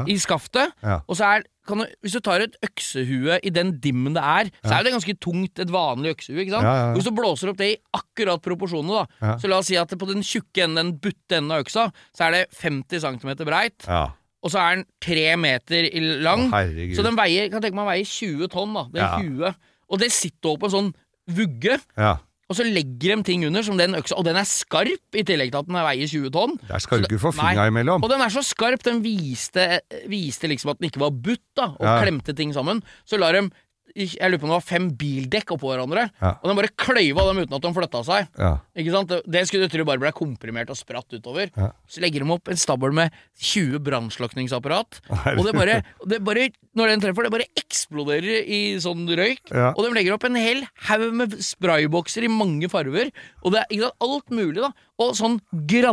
i 0.07 0.13
skaftet. 0.15 0.71
Og 1.09 1.17
så 1.17 1.25
er 1.35 1.43
kan 1.67 1.79
du, 1.79 1.85
Hvis 2.03 2.11
du 2.13 2.19
tar 2.21 2.39
et 2.41 2.55
øksehue 2.61 3.39
i 3.43 3.49
den 3.49 3.79
dimmen 3.81 4.13
det 4.13 4.21
er, 4.21 4.51
så 4.63 4.71
er 4.71 4.83
jo 4.83 4.83
det 4.83 4.93
ganske 4.93 5.19
tungt, 5.19 5.57
et 5.59 5.67
vanlig 5.67 6.13
øksehue. 6.15 6.45
ikke 6.45 6.51
sant? 6.51 6.63
Ja, 6.63 6.75
ja. 6.75 6.89
Og 6.93 6.95
Hvis 7.01 7.05
du 7.05 7.11
blåser 7.11 7.49
opp 7.49 7.57
det 7.57 7.71
i 7.73 7.77
akkurat 7.97 8.39
proporsjonene, 8.39 9.07
da, 9.19 9.37
så 9.39 9.49
la 9.49 9.57
oss 9.57 9.65
si 9.65 9.75
at 9.75 9.89
på 9.89 10.05
den 10.07 10.21
tjukke 10.21 10.61
enden, 10.63 10.75
den 10.75 10.99
butte 10.99 11.35
enden 11.41 11.51
av 11.51 11.63
øksa, 11.65 11.91
så 12.15 12.27
er 12.27 12.31
det 12.31 12.51
50 12.53 12.99
cm 13.01 13.35
breit, 13.43 13.87
Ja. 13.87 14.11
Og 14.45 14.51
så 14.53 14.61
er 14.61 14.75
den 14.77 14.85
tre 15.01 15.25
meter 15.41 15.87
lang. 16.21 16.45
Å, 16.53 16.61
så 16.95 17.03
den 17.07 17.17
veier 17.17 17.49
kan 17.49 17.63
tenke 17.65 17.79
meg 17.79 17.89
veier 17.89 18.05
20 18.05 18.51
tonn, 18.53 18.75
da, 18.77 18.85
det 18.93 19.01
Ja. 19.01 19.17
huet. 19.17 19.55
Og 19.89 19.99
det 20.01 20.11
sitter 20.13 20.53
oppå 20.53 20.69
en 20.69 20.75
sånn 20.77 20.93
vugge. 21.27 21.79
ja. 21.97 22.17
Og 22.47 22.53
så 22.53 22.61
legger 22.61 23.15
de 23.17 23.23
ting 23.25 23.43
under, 23.47 23.63
som 23.65 23.73
den 23.75 23.95
øksa, 23.97 24.13
og 24.19 24.23
den 24.27 24.35
er 24.37 24.45
skarp, 24.45 25.01
i 25.17 25.23
tillegg 25.25 25.49
til 25.49 25.57
at 25.63 25.65
den 25.65 25.73
veier 25.81 26.05
20 26.05 26.29
tonn. 26.29 26.51
Det- 26.61 27.09
ikke 27.09 27.17
få 27.17 27.31
nei. 27.33 27.55
fingra 27.55 27.63
imellom. 27.71 28.03
Og 28.03 28.07
den 28.11 28.21
er 28.21 28.29
så 28.29 28.43
skarp, 28.45 28.83
den 28.83 29.01
viste, 29.01 29.79
viste 30.07 30.45
liksom 30.47 30.69
at 30.69 30.77
den 30.77 30.91
ikke 30.91 30.99
var 31.01 31.09
butt, 31.09 31.41
da, 31.57 31.63
og 31.73 31.81
Ja. 31.81 32.03
klemte 32.03 32.35
ting 32.35 32.53
sammen. 32.53 32.83
Så 33.03 33.17
lar 33.17 33.31
de 33.33 33.49
jeg 33.95 34.29
lurer 34.29 34.39
på 34.41 34.43
om 34.43 34.51
det 34.51 34.57
var 34.59 34.65
fem 34.67 34.89
bildekk 34.99 35.53
oppå 35.55 35.69
hverandre, 35.71 36.09
Ja. 36.21 36.33
og 36.41 36.49
den 36.49 36.57
bare 36.59 36.71
kløyva 36.75 37.25
dem 37.29 37.37
uten 37.45 37.55
at 37.55 37.61
de 37.63 37.71
flytta 37.73 38.01
seg. 38.03 38.27
Ja. 38.37 38.57
Ikke 38.75 38.91
sant? 38.91 39.07
Det- 39.25 39.45
skulle 39.47 39.69
du 39.69 39.77
tro 39.77 39.85
bare 39.85 39.99
ble 39.99 40.11
komprimert 40.11 40.69
og 40.69 40.75
spratt 40.77 41.07
utover. 41.15 41.49
Ja. 41.55 41.71
Så 41.87 42.01
legger 42.03 42.19
de 42.25 42.31
opp 42.31 42.47
en 42.49 42.57
stabel 42.59 42.91
med 42.91 43.11
20 43.39 43.79
brannslukningsapparat, 43.79 44.99
og 45.37 45.45
det 45.45 45.53
bare, 45.55 45.83
og 46.01 46.09
det 46.09 46.23
bare 46.23 46.49
Når 46.75 46.89
den 46.91 46.99
treffer, 46.99 47.23
det 47.23 47.31
bare 47.31 47.45
eksploderer 47.55 48.43
i 48.51 48.75
sånn 48.83 49.07
røyk. 49.07 49.47
Og 49.77 49.77
de 49.79 49.93
legger 49.95 50.11
opp 50.11 50.25
en 50.27 50.35
hel 50.35 50.65
haug 50.89 51.13
med 51.13 51.31
spraybokser 51.39 52.25
i 52.25 52.27
mange 52.27 52.67
farger, 52.67 53.13
og 53.45 53.53
det 53.53 53.61
er 53.61 53.69
ikke 53.71 53.85
sant, 53.87 53.95
alt 54.03 54.29
mulig, 54.35 54.59
da. 54.59 54.71
Og 54.99 55.13
sånn 55.15 55.39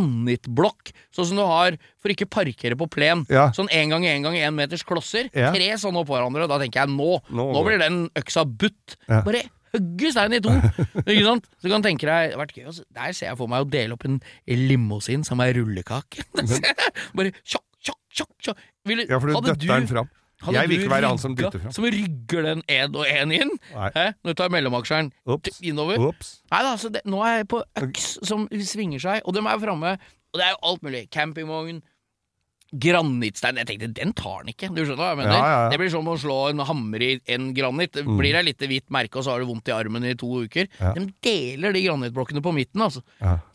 granittblokk, 0.06 0.92
sånn 1.14 1.28
som 1.30 1.38
du 1.38 1.44
har 1.46 1.76
for 2.02 2.10
ikke 2.12 2.26
parkere 2.30 2.76
på 2.78 2.88
plen. 2.90 3.24
Sånn 3.54 3.70
én 3.70 3.90
gang 3.92 4.02
én 4.06 4.22
gang 4.26 4.34
én 4.38 4.54
meters 4.56 4.82
klosser. 4.86 5.28
Tre 5.32 5.68
sånne 5.78 6.02
oppå 6.02 6.16
hverandre. 6.16 6.48
Da 6.50 6.58
tenker 6.62 6.82
jeg 6.82 6.90
nå, 6.94 7.20
Nå 7.30 7.46
nå, 7.54 7.62
blir 7.66 7.78
den 7.82 7.91
øksa 8.18 8.44
butt. 8.46 8.96
Ja. 9.08 9.20
Bare 9.26 9.42
hugge 9.72 10.12
steinen 10.12 10.38
i 10.38 10.42
to. 10.44 10.52
ikke 11.08 11.26
sant? 11.26 11.46
Så 11.58 11.68
du 11.68 11.72
kan 11.72 11.84
tenke 11.84 12.08
deg 12.08 12.36
vært 12.40 12.54
gøy, 12.56 12.66
altså. 12.70 12.86
Der 12.96 13.12
ser 13.16 13.30
jeg 13.32 13.40
for 13.40 13.50
meg 13.52 13.64
å 13.64 13.70
dele 13.72 13.96
opp 13.96 14.06
en 14.08 14.18
limousin 14.46 15.24
som 15.28 15.40
ei 15.44 15.52
rullekake. 15.56 16.26
Bare 17.16 17.32
tjokk, 17.40 17.64
tjokk, 17.82 18.02
tjokk, 18.12 18.34
tjokk. 18.48 18.66
Ville- 18.88 19.08
ja, 19.08 19.20
for 19.22 19.32
du 19.32 19.40
døtter 19.52 19.70
den 19.76 19.88
fram. 19.90 20.10
Jeg 20.42 20.68
vil 20.68 20.80
ikke 20.80 20.90
være 20.90 21.06
han 21.12 21.20
som 21.22 21.36
dytter 21.38 21.60
fram. 21.62 21.70
Som 21.74 21.84
rygger 21.86 22.42
den 22.48 22.64
én 22.66 22.96
og 22.98 23.06
én 23.06 23.30
inn? 23.36 23.52
Nei. 23.76 23.90
Hæ? 23.94 24.06
Når 24.24 24.34
du 24.34 24.38
tar 24.40 24.50
mellomaksjeren 24.50 25.12
innover? 25.62 26.02
Ops. 26.08 26.32
Nei 26.50 26.62
da, 26.66 26.72
så 26.82 26.90
det, 26.90 27.04
nå 27.06 27.20
er 27.22 27.36
jeg 27.36 27.48
på 27.52 27.60
øks 27.78 28.08
som 28.26 28.48
svinger 28.50 29.02
seg, 29.04 29.22
og 29.22 29.36
de 29.36 29.44
er 29.46 29.62
framme. 29.62 29.92
Og 30.32 30.40
det 30.40 30.46
er 30.48 30.54
jo 30.56 30.60
alt 30.72 30.82
mulig. 30.82 31.04
Campingvogn, 31.14 31.78
granittstein 32.72 33.60
Jeg 33.60 33.68
tenkte, 33.68 33.88
den 33.98 34.12
tar 34.16 34.42
den 34.42 34.52
ikke. 34.54 34.70
Du 34.72 34.82
skjønner 34.82 35.00
hva 35.02 35.10
jeg 35.12 35.20
mener? 35.20 35.34
Ja, 35.36 35.44
ja, 35.44 35.60
ja. 35.64 35.70
Det 35.72 35.80
blir 35.82 35.92
som 35.92 36.08
å 36.08 36.16
slå 36.20 36.38
en 36.50 36.64
hammer 36.68 37.04
i 37.04 37.10
en 37.34 37.50
granitt. 37.56 37.98
Mm. 38.00 38.14
Blir 38.20 38.32
det 38.32 38.42
et 38.42 38.50
lite 38.52 38.70
hvitt 38.70 38.88
merke, 38.94 39.20
og 39.20 39.26
så 39.26 39.34
har 39.34 39.42
du 39.42 39.50
vondt 39.50 39.68
i 39.68 39.76
armen 39.76 40.08
i 40.08 40.14
to 40.18 40.30
uker. 40.44 40.70
De 40.96 41.06
deler 41.24 41.76
de 41.76 41.86
granittblokkene 41.86 42.44
på 42.44 42.54
midten, 42.56 42.84
altså. 42.84 43.04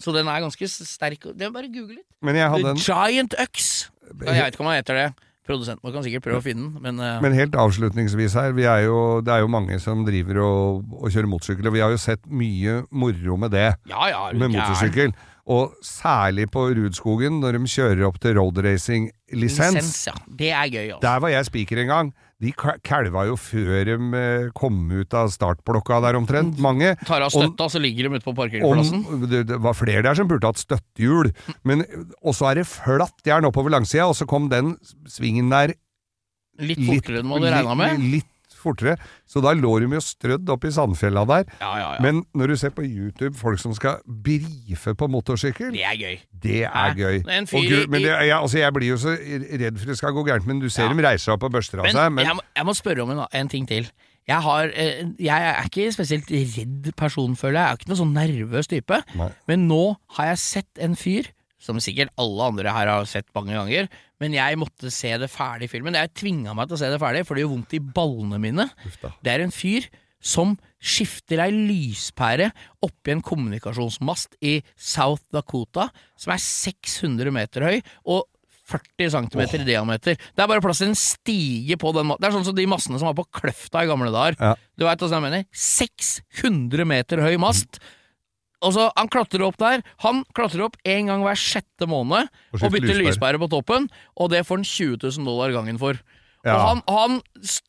Så 0.02 0.16
den 0.16 0.30
er 0.30 0.44
ganske 0.46 0.72
sterk. 0.74 1.32
Det 1.34 1.50
er 1.50 1.54
bare 1.56 1.70
å 1.70 1.74
google 1.74 2.00
litt. 2.00 2.10
Men 2.26 2.38
jeg 2.40 2.52
hadde 2.54 2.76
en 2.76 2.84
Giant 2.84 3.40
Ux. 3.48 3.72
Jeg 4.08 4.38
vet 4.38 4.54
ikke 4.56 4.64
om 4.64 4.72
han 4.72 4.80
heter 4.80 5.02
det. 5.02 5.08
Produsenten 5.48 5.86
vår 5.86 5.94
kan 5.96 6.04
sikkert 6.04 6.26
prøve 6.26 6.42
å 6.42 6.44
finne 6.44 6.66
den, 6.68 6.82
men, 6.84 6.98
uh... 7.00 7.22
Men 7.24 7.36
helt 7.38 7.56
avslutningsvis 7.56 8.36
her, 8.36 8.52
vi 8.58 8.66
er 8.68 8.84
jo, 8.84 8.98
det 9.24 9.32
er 9.32 9.46
jo 9.46 9.52
mange 9.52 9.78
som 9.80 10.02
driver 10.08 10.42
og, 10.44 10.82
og 10.98 11.08
kjører 11.14 11.30
motorsykkel, 11.32 11.70
og 11.70 11.76
vi 11.78 11.84
har 11.86 11.94
jo 11.94 12.02
sett 12.04 12.26
mye 12.28 12.82
moro 12.92 13.38
med 13.40 13.56
det, 13.56 13.70
ja, 13.88 14.10
ja, 14.12 14.26
du 14.34 14.42
med 14.42 14.52
motorsykkel. 14.58 15.16
Og 15.48 15.78
særlig 15.86 16.50
på 16.52 16.66
Rudskogen, 16.76 17.38
når 17.40 17.56
de 17.56 17.70
kjører 17.72 18.02
opp 18.10 18.18
til 18.20 18.34
roadracing-lisens. 18.36 19.76
Lisens, 19.78 20.08
ja. 20.10 20.14
Det 20.28 20.50
er 20.52 20.68
gøy, 20.74 20.88
altså. 20.92 21.04
Der 21.06 21.22
var 21.24 21.32
jeg 21.32 21.46
spiker 21.48 21.80
en 21.86 21.88
gang. 21.94 22.10
De 22.44 22.52
ka- 22.54 22.76
kalva 22.86 23.24
jo 23.26 23.38
før 23.40 23.80
de 23.88 23.96
eh, 24.20 24.50
kom 24.54 24.76
ut 24.92 25.16
av 25.18 25.32
startblokka 25.34 26.02
der 26.04 26.20
omtrent, 26.20 26.60
mange. 26.62 26.92
Tar 27.08 27.24
av 27.26 27.32
støtta, 27.34 27.48
støtta, 27.56 27.70
så 27.74 27.82
ligger 27.82 28.10
de 28.12 28.20
ute 28.20 28.28
på 28.28 28.36
parkeringsplassen. 28.38 29.06
Det, 29.32 29.42
det 29.50 29.58
var 29.64 29.74
flere 29.80 30.04
der 30.06 30.20
som 30.20 30.28
burde 30.30 30.52
hatt 30.52 30.60
støttehjul, 30.62 31.32
men 31.66 31.82
Og 32.22 32.36
så 32.38 32.52
er 32.52 32.60
det 32.62 32.68
flatt 32.70 33.26
jern 33.26 33.48
oppover 33.50 33.74
langsida, 33.74 34.06
og 34.12 34.16
så 34.20 34.28
kom 34.30 34.52
den 34.54 34.76
svingen 35.10 35.50
der 35.50 35.74
Litt 36.60 36.80
fortere 36.86 37.20
enn 37.24 37.28
man 37.30 37.42
hadde 37.46 37.56
regna 37.56 37.74
med. 37.78 38.00
Litt, 38.02 38.12
litt 38.20 38.34
fortere. 38.62 38.98
Så 39.30 39.42
da 39.44 39.54
lå 39.58 39.74
de 39.84 39.90
jo 39.98 40.02
strødd 40.04 40.50
opp 40.54 40.68
i 40.68 40.72
Sandfjella 40.74 41.24
der. 41.30 41.46
Ja, 41.62 41.72
ja, 41.80 41.92
ja. 41.96 42.02
Men 42.04 42.24
når 42.38 42.54
du 42.54 42.58
ser 42.64 42.74
på 42.76 42.86
YouTube 42.86 43.36
folk 43.38 43.62
som 43.62 43.76
skal 43.78 44.02
brife 44.06 44.96
på 44.98 45.10
motorsykkel, 45.12 45.72
det 45.76 45.86
er 45.86 45.98
gøy. 46.00 46.20
det 46.44 46.64
er 46.66 46.98
gøy. 46.98 47.22
Fyr 47.48 47.58
Og 47.58 47.90
men 47.90 48.02
det, 48.04 48.12
jeg, 48.12 48.36
altså, 48.38 48.60
jeg 48.60 48.74
blir 48.74 48.94
jo 48.94 49.00
så 49.02 49.16
redd 49.16 49.80
for 49.80 49.94
det 49.94 49.98
skal 49.98 50.14
gå 50.18 50.28
gærent, 50.28 50.48
men 50.50 50.62
du 50.64 50.70
ser 50.70 50.92
dem 50.92 51.02
reiser 51.04 51.30
seg 51.30 51.38
opp 51.38 51.48
og 51.50 51.58
børster 51.58 51.82
av 51.82 51.90
Men, 51.90 51.98
seg. 51.98 52.14
Men 52.14 52.30
jeg, 52.30 52.38
må, 52.38 52.46
jeg 52.60 52.70
må 52.70 52.78
spørre 52.78 53.08
om 53.08 53.16
en, 53.16 53.26
en 53.42 53.52
ting 53.52 53.68
til. 53.70 53.90
Jeg, 54.28 54.42
har, 54.44 54.72
eh, 54.76 55.06
jeg 55.24 55.48
er 55.50 55.68
ikke 55.70 55.92
spesielt 55.96 56.32
redd 56.32 56.92
person, 57.00 57.36
føler 57.40 57.60
jeg. 57.60 57.64
Jeg 57.64 57.72
er 57.72 57.80
ikke 57.80 57.92
noen 57.94 58.02
sånn 58.02 58.18
nervøs 58.18 58.68
type. 58.68 59.02
Nei. 59.16 59.30
Men 59.48 59.68
nå 59.70 59.84
har 60.18 60.34
jeg 60.34 60.42
sett 60.44 60.84
en 60.84 60.98
fyr, 61.00 61.30
som 61.68 61.80
sikkert 61.84 62.14
alle 62.22 62.50
andre 62.52 62.74
her 62.74 62.92
har 62.92 63.08
sett 63.10 63.28
mange 63.38 63.56
ganger, 63.58 63.90
men 64.24 64.36
jeg 64.36 64.60
måtte 64.60 64.92
se 64.94 65.12
det 65.20 65.30
ferdig 65.32 65.68
i 65.68 65.74
filmen. 65.76 65.98
Jeg 66.00 66.16
tvinga 66.18 66.56
meg 66.58 66.70
til 66.70 66.80
å 66.80 66.82
se 66.82 66.92
det 66.94 67.02
ferdig, 67.02 67.26
for 67.28 67.38
det 67.38 67.46
gjør 67.46 67.54
vondt 67.54 67.78
i 67.78 67.84
ballene 68.00 68.42
mine. 68.42 68.70
Ufta. 68.88 69.14
Det 69.24 69.34
er 69.34 69.46
en 69.46 69.54
fyr 69.54 69.90
som 70.24 70.56
skifter 70.82 71.42
ei 71.44 71.52
lyspære 71.54 72.50
oppi 72.86 73.14
en 73.14 73.22
kommunikasjonsmast 73.26 74.40
i 74.46 74.58
South 74.74 75.28
Dakota, 75.34 75.90
som 76.18 76.34
er 76.34 76.42
600 76.42 77.34
meter 77.36 77.68
høy, 77.68 77.78
og 78.10 78.26
40 78.68 79.14
cm 79.14 79.44
i 79.62 79.66
diameter. 79.68 80.18
Det 80.18 80.44
er 80.44 80.50
bare 80.50 80.64
plass 80.64 80.82
til 80.82 80.90
en 80.92 80.98
stige 81.00 81.78
på 81.80 81.94
den 81.96 82.10
masten. 82.10 82.24
Det 82.24 82.28
er 82.28 82.36
sånn 82.36 82.48
som 82.50 82.58
de 82.58 82.66
massene 82.68 83.00
som 83.00 83.08
var 83.08 83.16
på 83.16 83.28
Kløfta 83.40 83.84
i 83.86 83.88
gamle 83.88 84.12
dager. 84.12 84.36
Ja. 84.42 84.56
Du 84.76 84.84
veit 84.84 85.04
hva 85.04 85.08
jeg 85.14 85.24
mener? 85.24 85.46
600 85.56 86.90
meter 86.90 87.24
høy 87.24 87.38
mast. 87.40 87.80
Og 87.80 87.86
så 88.74 88.88
Han 88.98 89.10
klatrer 89.14 89.44
opp 89.46 89.58
der. 89.62 89.84
Han 90.02 90.24
klatrer 90.34 90.64
opp 90.66 90.78
en 90.84 91.10
gang 91.12 91.22
hver 91.26 91.38
sjette 91.38 91.88
måned 91.90 92.30
Og 92.56 92.64
og, 92.64 92.72
bytter 92.74 92.98
lyspære. 93.04 93.38
på 93.40 93.50
toppen, 93.52 93.90
og 94.18 94.32
det 94.34 94.46
får 94.48 94.58
han 94.58 94.64
20 94.66 94.98
000 95.04 95.26
dollar 95.28 95.54
gangen 95.54 95.78
for. 95.78 96.00
Ja. 96.46 96.56
Og 96.56 96.64
han, 96.64 96.82
han 96.88 97.22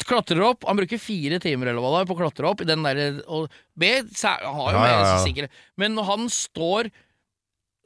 klatrer 0.07 0.40
opp, 0.45 0.64
han 0.68 0.78
bruker 0.78 1.00
fire 1.02 1.40
timer 1.42 1.71
eller 1.73 1.83
hva 1.83 1.90
det 1.97 2.00
er 2.04 2.09
på 2.09 2.16
å 2.16 2.21
klatre 2.23 2.49
opp 2.49 2.61
i 2.62 2.68
den 2.68 2.85
der 2.87 3.21
og 3.26 3.49
B, 3.75 3.90
har 4.23 4.40
jo 4.45 4.78
Ja, 4.78 4.87
ja, 4.87 4.99
ja. 5.02 5.18
sikkert 5.25 5.50
Men 5.80 5.97
når 5.97 6.04
han 6.12 6.28
står 6.30 6.90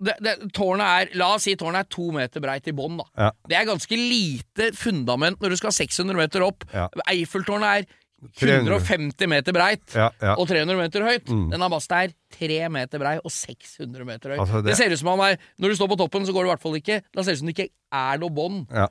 det, 0.03 0.17
det, 0.21 0.35
tårnet 0.53 0.83
er, 0.83 1.11
La 1.19 1.29
oss 1.37 1.45
si 1.47 1.55
tårnet 1.57 1.85
er 1.87 1.91
to 1.95 2.09
meter 2.11 2.43
breit 2.43 2.67
i 2.67 2.75
bånn. 2.75 2.99
Ja. 3.17 3.31
Det 3.47 3.55
er 3.55 3.69
ganske 3.69 3.95
lite 3.99 4.73
fundament 4.75 5.39
når 5.41 5.55
du 5.55 5.57
skal 5.61 5.75
600 5.77 6.19
meter 6.19 6.43
opp. 6.43 6.67
Ja. 6.75 6.89
Eiffeltårnet 7.07 7.69
er 7.71 7.87
300. 7.87 8.02
150 8.23 9.27
meter 9.29 9.53
breit 9.57 9.95
Ja, 9.97 10.11
ja. 10.23 10.35
og 10.39 10.47
300 10.49 10.77
meter 10.79 11.03
høyt. 11.07 11.27
Mm. 11.29 11.51
Den 11.51 11.65
masta 11.73 12.03
er 12.05 12.13
3 12.37 12.69
meter 12.73 12.99
brei 13.03 13.17
og 13.19 13.31
600 13.35 14.05
meter 14.07 14.31
høy. 14.35 14.39
Altså, 14.39 14.61
det- 14.63 14.71
det... 14.71 14.77
ser 14.79 14.93
ut 14.95 14.99
som 15.03 15.09
han 15.13 15.21
er 15.33 15.39
Når 15.59 15.69
du 15.69 15.75
står 15.77 15.89
på 15.93 15.99
toppen, 15.99 16.27
så 16.27 16.33
går 16.33 16.45
det 16.45 16.49
i 16.51 16.53
hvert 16.55 16.63
fall 16.63 16.79
ikke 16.79 17.01
Da 17.13 17.23
ser 17.23 17.33
det 17.33 17.39
ut 17.39 17.43
som 17.43 17.51
det 17.51 17.57
ikke 17.59 17.71
er 17.93 18.19
noe 18.23 18.31
bånd. 18.31 18.67
Ja. 18.71 18.89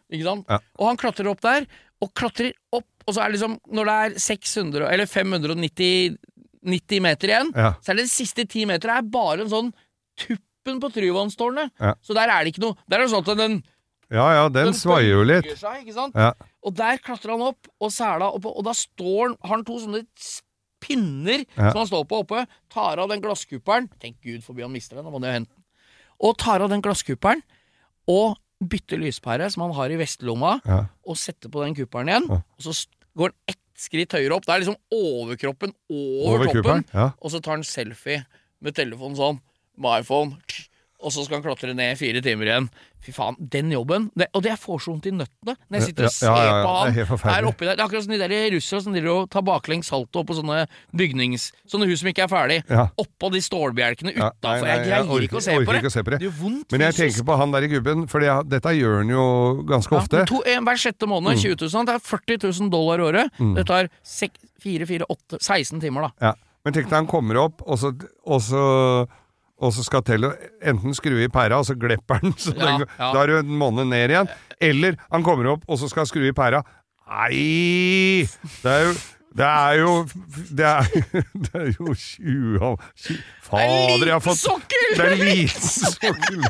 Og 0.79 0.88
han 0.88 0.97
klatrer 0.97 1.29
opp 1.31 1.41
der, 1.41 1.65
og 2.01 2.13
klatrer 2.13 2.51
opp, 2.73 2.85
og 3.07 3.13
så 3.15 3.21
er 3.23 3.31
det 3.31 3.39
liksom 3.39 3.59
Når 3.71 3.85
det 3.85 3.95
er 4.15 4.19
600 4.19 4.91
Eller 4.91 5.05
590 5.05 6.17
90 6.61 7.00
meter 7.01 7.27
igjen, 7.31 7.47
så 7.81 7.89
er 7.89 7.95
det 7.97 8.03
de 8.05 8.11
siste 8.13 8.43
10 8.45 8.67
meter 8.69 8.89
er 8.93 9.01
bare 9.01 9.41
en 9.41 9.50
sånn 9.50 9.71
tuppen 10.15 10.77
på 10.79 10.91
Tryvannstårnet. 10.93 11.71
Så 12.05 12.13
der 12.13 12.29
er 12.29 12.43
det 12.45 12.53
ikke 12.53 12.61
noe 12.67 12.75
Der 12.88 13.00
er 13.00 13.07
det 13.07 13.13
sånn 13.15 13.25
at 13.25 13.38
den 13.39 13.63
ja, 14.11 14.25
ja, 14.35 14.50
den 14.51 14.73
svaier 14.75 15.13
jo 15.15 15.23
litt. 15.23 15.47
Seg, 15.57 15.85
ikke 15.85 15.93
sant? 15.95 16.13
Ja. 16.19 16.33
Og 16.63 16.75
der 16.77 16.98
klatrer 17.01 17.32
han 17.34 17.41
opp, 17.41 17.68
og 17.82 17.89
sela 17.91 18.27
oppå, 18.36 18.51
og 18.58 18.63
da 18.68 18.74
står 18.77 19.30
han 19.32 19.38
Har 19.41 19.56
han 19.58 19.63
to 19.65 19.80
sånne 19.82 20.03
pinner 20.82 21.46
Ja. 21.58 21.72
som 21.72 21.80
han 21.84 21.88
står 21.89 22.06
på 22.10 22.20
oppe, 22.24 22.46
tar 22.70 22.98
av 23.00 23.10
den 23.10 23.22
glasskuppelen 23.22 23.89
Tenk 24.01 24.18
Gud 24.22 24.41
forbi 24.44 24.62
han 24.65 24.72
mister 24.74 24.96
den, 24.98 25.06
da 25.06 25.12
må 25.13 25.20
han 25.22 25.27
jo 25.30 25.34
hente 25.39 25.53
den. 25.53 25.63
Og 26.22 26.38
tar 26.38 26.62
av 26.62 26.70
den 26.70 26.82
glasskuppelen, 26.82 27.41
og 28.10 28.38
bytter 28.62 28.98
lyspære 29.01 29.50
som 29.51 29.63
han 29.65 29.74
har 29.74 29.89
i 29.89 29.98
vestlomma, 29.98 30.60
Ja. 30.65 30.86
og 31.08 31.18
setter 31.18 31.50
på 31.50 31.63
den 31.65 31.74
kuppelen 31.75 32.10
igjen. 32.10 32.27
Ja. 32.30 32.41
Og 32.58 32.62
så 32.62 32.86
går 33.18 33.30
han 33.32 33.38
ett 33.48 33.58
skritt 33.75 34.12
høyere 34.13 34.36
opp. 34.36 34.46
Det 34.46 34.53
er 34.53 34.60
liksom 34.62 34.77
overkroppen 34.94 35.74
over, 35.89 36.36
Over 36.36 36.46
toppen. 36.53 36.86
Og 37.22 37.32
så 37.32 37.41
tar 37.41 37.56
han 37.58 37.63
selfie 37.63 38.25
med 38.62 38.75
telefonen 38.75 39.18
sånn, 39.18 39.39
med 39.77 40.01
iPhone, 40.03 40.38
og 41.01 41.12
så 41.13 41.25
skal 41.25 41.39
han 41.39 41.43
klatre 41.46 41.74
ned 41.75 41.98
fire 42.00 42.22
timer 42.24 42.50
igjen. 42.50 42.70
Fy 43.01 43.10
faen, 43.15 43.34
den 43.39 43.72
jobben 43.74 44.03
det, 44.13 44.27
Og 44.38 44.43
det 44.46 44.53
får 44.62 44.84
så 44.84 44.91
vondt 44.91 45.08
i 45.10 45.12
nøttene 45.15 45.55
når 45.58 45.79
jeg 45.79 45.86
sitter 45.88 46.05
og 46.05 46.12
ser 46.13 46.27
ja, 46.29 46.34
ja, 46.38 46.50
ja, 46.53 46.58
på 46.62 46.74
han 46.77 46.91
det 46.93 47.01
er 47.01 47.41
der 47.41 47.48
oppi 47.50 47.65
der. 47.65 47.72
Det 47.74 47.81
er 47.81 47.88
akkurat 47.88 48.05
som 48.05 48.13
de 48.13 48.20
der 48.22 48.34
russere 48.53 48.81
som 48.86 48.93
driver 48.93 49.10
og 49.15 49.31
tar 49.34 49.46
baklengs 49.48 49.89
salto 49.89 50.22
på 50.22 50.36
sånne 50.38 50.60
bygnings... 50.93 51.48
Sånne 51.72 51.88
hus 51.89 52.03
som 52.03 52.12
ikke 52.12 52.27
er 52.27 52.29
ferdig. 52.29 52.60
Ja. 52.70 52.84
Oppå 53.01 53.31
de 53.34 53.41
stålbjelkene 53.41 54.13
utafor. 54.13 54.67
Jeg 54.70 54.84
greier 54.86 55.10
orker- 55.10 55.25
ikke 55.25 55.39
å 55.39 55.43
se 55.48 55.55
orker 55.58 55.65
på 55.65 55.74
det. 55.74 55.81
ikke 55.81 55.91
å 55.91 55.96
se 55.96 56.03
på 56.05 56.13
det. 56.13 56.20
Det 56.22 56.27
gjør 56.27 56.38
vondt 56.43 56.75
Men 56.75 56.86
jeg 56.86 56.98
tenker 57.00 57.27
på 57.31 57.39
han 57.41 57.55
der 57.58 57.65
i 57.65 57.72
gubben, 57.74 58.05
for 58.12 58.22
det- 58.22 58.38
dette 58.53 58.75
gjør 58.77 58.96
han 59.01 59.10
jo 59.15 59.25
ganske 59.74 59.98
ofte. 59.98 60.24
To, 60.29 60.43
en, 60.53 60.70
hver 60.70 60.81
sjette 60.86 61.10
måned, 61.10 61.41
20 61.41 61.58
000. 61.65 61.89
Det 61.89 61.98
er 61.98 62.05
40 62.12 62.39
000 62.46 62.70
dollar 62.77 63.01
i 63.01 63.10
året. 63.10 63.41
Mm. 63.41 63.55
Det 63.58 63.65
tar 63.65 63.89
4, 64.05 64.86
4, 64.93 65.10
8, 65.10 65.41
16 65.41 65.81
timer, 65.81 66.12
da. 66.12 66.29
Ja. 66.29 66.34
Men 66.62 66.75
tenk 66.75 66.91
deg 66.91 66.93
han 66.93 67.10
kommer 67.10 67.39
opp, 67.41 67.63
og 67.65 67.79
så, 67.81 67.89
og 68.29 68.41
så, 68.46 68.62
og 69.62 69.74
så 69.75 69.86
skal 69.86 70.03
Tello 70.06 70.34
enten 70.65 70.96
skru 70.98 71.15
i 71.22 71.30
pæra, 71.32 71.62
og 71.62 71.68
så 71.70 71.77
glepper 71.80 72.22
den, 72.24 72.36
så 72.44 72.53
den, 72.58 72.86
ja. 72.86 73.13
da 73.13 73.24
er 73.24 73.32
du 73.32 73.38
en 73.39 73.58
måned 73.62 73.89
ned 73.91 74.15
igjen. 74.15 74.30
Eller 74.62 75.00
han 75.12 75.25
kommer 75.25 75.53
opp, 75.56 75.65
og 75.68 75.80
så 75.82 75.89
skal 75.91 76.06
han 76.06 76.12
skru 76.12 76.25
i 76.27 76.36
pæra. 76.36 76.63
Nei! 77.12 78.27
Det 78.62 78.72
er 78.72 78.88
jo 78.89 78.94
det 79.32 79.46
er 79.48 79.74
jo 79.80 79.91
Det 80.58 80.65
er, 80.65 80.84
det 81.44 81.56
er 81.56 81.70
jo 81.80 81.94
20 81.94 82.77
Fader, 83.44 84.06
jeg 84.06 84.13
har 84.13 84.20
fått! 84.20 84.44
Det 84.98 85.06
er 85.06 85.15
liten 85.15 85.72
sokkel! 85.77 86.44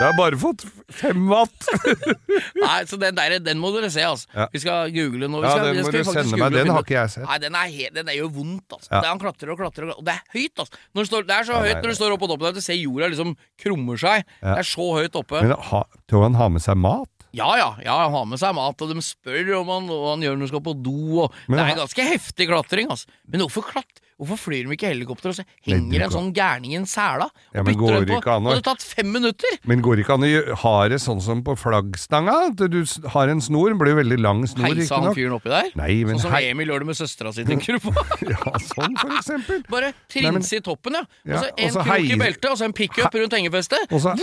Jeg 0.00 0.06
har 0.08 0.16
bare 0.16 0.38
fått 0.40 0.62
fem 0.96 1.26
watt! 1.28 1.66
Nei, 2.64 2.78
så 2.88 2.96
den, 3.00 3.16
der, 3.18 3.34
den 3.44 3.60
må 3.60 3.68
dere 3.74 3.90
se, 3.92 4.00
altså. 4.06 4.30
Ja. 4.32 4.46
Vi 4.54 4.62
skal 4.62 4.92
google 4.94 5.28
nå. 5.28 5.42
Vi 5.42 5.50
Ja, 5.50 5.58
den 5.66 5.82
må 5.84 5.92
du 5.92 5.98
sende 6.08 6.40
meg. 6.40 6.56
Den 6.56 6.72
har 6.72 6.86
ikke 6.86 6.96
jeg 6.96 7.12
sett. 7.18 7.26
Nei, 7.28 7.38
den, 7.44 7.58
er 7.60 7.74
he, 7.74 7.90
den 7.98 8.08
er 8.08 8.16
jo 8.16 8.30
vondt, 8.32 8.64
altså. 8.78 8.88
Ja. 8.88 9.02
Det, 9.04 9.10
han 9.12 9.20
klatrer 9.20 9.52
og 9.52 9.60
klatrer, 9.60 9.92
og 9.92 10.02
det 10.06 10.16
er 10.16 10.22
høyt, 10.38 10.64
altså. 10.64 10.80
Det, 10.96 11.06
står, 11.10 11.28
det 11.28 11.36
er 11.36 11.48
så 11.50 11.58
Ja, 11.58 11.62
høyt 11.66 11.74
nei, 11.76 11.82
når 11.84 11.92
du 11.92 12.00
står 12.00 12.16
oppe 12.16 12.28
og 12.28 12.32
toppen 12.34 12.48
der, 12.48 12.56
at 12.56 12.62
du 12.62 12.64
ser 12.64 12.80
jorda 12.80 13.12
liksom 13.12 13.36
krummer 13.60 14.00
seg. 14.00 14.24
Det 14.40 14.58
er 14.64 14.70
så 14.72 14.88
høyt 14.96 15.20
oppe. 15.20 15.44
Men 15.44 15.56
ha, 15.70 15.82
tror 16.08 16.28
han 16.30 16.40
har 16.40 16.52
med 16.56 16.64
seg 16.64 16.80
mat? 16.80 17.12
Ja, 17.32 17.50
ja, 17.56 17.70
ja, 17.84 17.96
han 18.04 18.12
har 18.12 18.24
med 18.26 18.38
seg 18.42 18.54
mat, 18.58 18.82
og 18.82 18.90
de 18.94 19.02
spør 19.06 19.52
om 19.60 19.68
han, 19.70 19.90
og 19.94 20.06
han 20.16 20.22
gjør 20.26 20.34
når 20.38 20.46
han 20.48 20.52
skal 20.54 20.62
på 20.66 20.74
do. 20.82 20.96
Og 21.24 21.34
Men 21.48 21.58
det 21.60 21.64
er 21.66 21.74
en 21.76 21.82
ganske 21.86 22.06
heftig 22.14 22.48
klatring, 22.50 22.88
altså. 22.90 23.06
Men 23.30 23.44
hvorfor, 23.44 23.62
klatt, 23.70 24.00
hvorfor 24.18 24.36
flyr 24.50 24.66
de 24.66 24.74
ikke 24.74 24.90
helikopter, 24.90 25.30
og 25.30 25.36
så 25.38 25.44
henger 25.64 26.02
en 26.08 26.10
sånn 26.10 26.32
gærning 26.34 26.74
i 26.74 26.78
en 26.80 26.88
sela? 26.90 27.28
Ja, 27.54 27.62
men 27.62 27.78
går 27.78 28.04
det 28.04 28.16
ikke 28.18 28.34
an 28.34 28.48
å- 28.48 28.50
Det 28.50 28.58
hadde 28.58 28.66
tatt 28.66 28.82
fem 28.82 29.12
minutter! 29.14 29.54
Men 29.64 29.80
går 29.86 29.96
det 29.96 30.04
ikke 30.04 30.16
an 30.18 30.26
å 30.26 30.56
ha 30.64 30.74
det 30.88 30.98
sånn 31.00 31.22
som 31.22 31.44
på 31.46 31.54
flaggstanga? 31.56 32.50
Du 32.58 32.82
har 33.14 33.28
en 33.28 33.40
snor, 33.40 33.68
den 33.70 33.78
blir 33.78 33.94
jo 33.94 34.00
veldig 34.02 34.18
lang 34.20 34.42
snor, 34.50 34.66
Heisa 34.66 34.98
han 35.00 35.14
fyren 35.14 35.38
oppi 35.38 35.54
der? 35.54 35.70
Nei, 35.78 36.02
men 36.04 36.16
sånn 36.18 36.26
som 36.26 36.32
hei- 36.34 36.50
Emil 36.50 36.66
gjør 36.74 36.82
det 36.82 36.90
med 36.90 36.96
søstera 36.98 37.32
si, 37.32 37.44
tenker 37.46 37.74
du 37.78 37.86
på? 37.86 37.94
Ja, 38.26 38.58
sånn 38.58 38.98
for 38.98 39.14
eksempel. 39.14 39.62
Bare 39.70 39.94
trinse 40.10 40.58
i 40.58 40.60
toppen, 40.66 40.98
ja. 40.98 41.06
Og 41.30 41.46
så 41.46 41.54
en 41.56 41.78
krok 41.78 42.10
i 42.10 42.18
beltet, 42.26 42.50
og 42.50 42.58
så 42.58 42.64
en 42.66 42.72
pickup 42.76 43.14
rundt 43.14 43.32
hengefestet. 43.38 43.86
Og 43.94 44.00
så, 44.02 44.18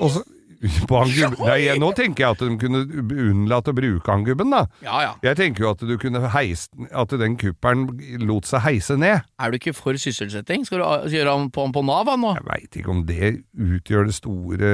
og 0.00 0.10
så 0.16 0.24
på 0.90 0.98
han 0.98 1.10
gubben. 1.14 1.44
Nei, 1.46 1.76
nå 1.78 1.90
tenker 1.94 2.24
jeg 2.24 2.34
at 2.34 2.40
de 2.42 2.56
kunne 2.58 2.80
unnlate 3.28 3.70
å 3.70 3.76
bruke 3.76 4.10
han 4.10 4.24
gubben, 4.26 4.50
da. 4.50 4.64
Ja 4.82 5.00
ja. 5.04 5.12
Jeg 5.22 5.38
tenker 5.38 5.64
jo 5.66 5.70
at 5.76 5.84
du 5.86 5.92
kunne 6.00 6.22
heise 6.34 6.66
At 6.90 7.12
den 7.20 7.36
kuppelen 7.38 7.84
lot 8.26 8.48
seg 8.48 8.64
heise 8.64 8.96
ned. 8.98 9.22
Er 9.38 9.52
du 9.54 9.58
ikke 9.60 9.74
for 9.76 9.94
sysselsetting? 10.00 10.64
Skal 10.66 10.82
du 10.82 11.14
gjøre 11.14 11.36
han 11.36 11.50
på, 11.54 11.68
på 11.74 11.84
Nav, 11.86 12.10
han 12.10 12.24
nå? 12.24 12.34
Jeg 12.40 12.46
veit 12.48 12.80
ikke 12.82 12.90
om 12.94 13.04
det 13.08 13.30
utgjør 13.54 14.08
det 14.10 14.16
store 14.18 14.72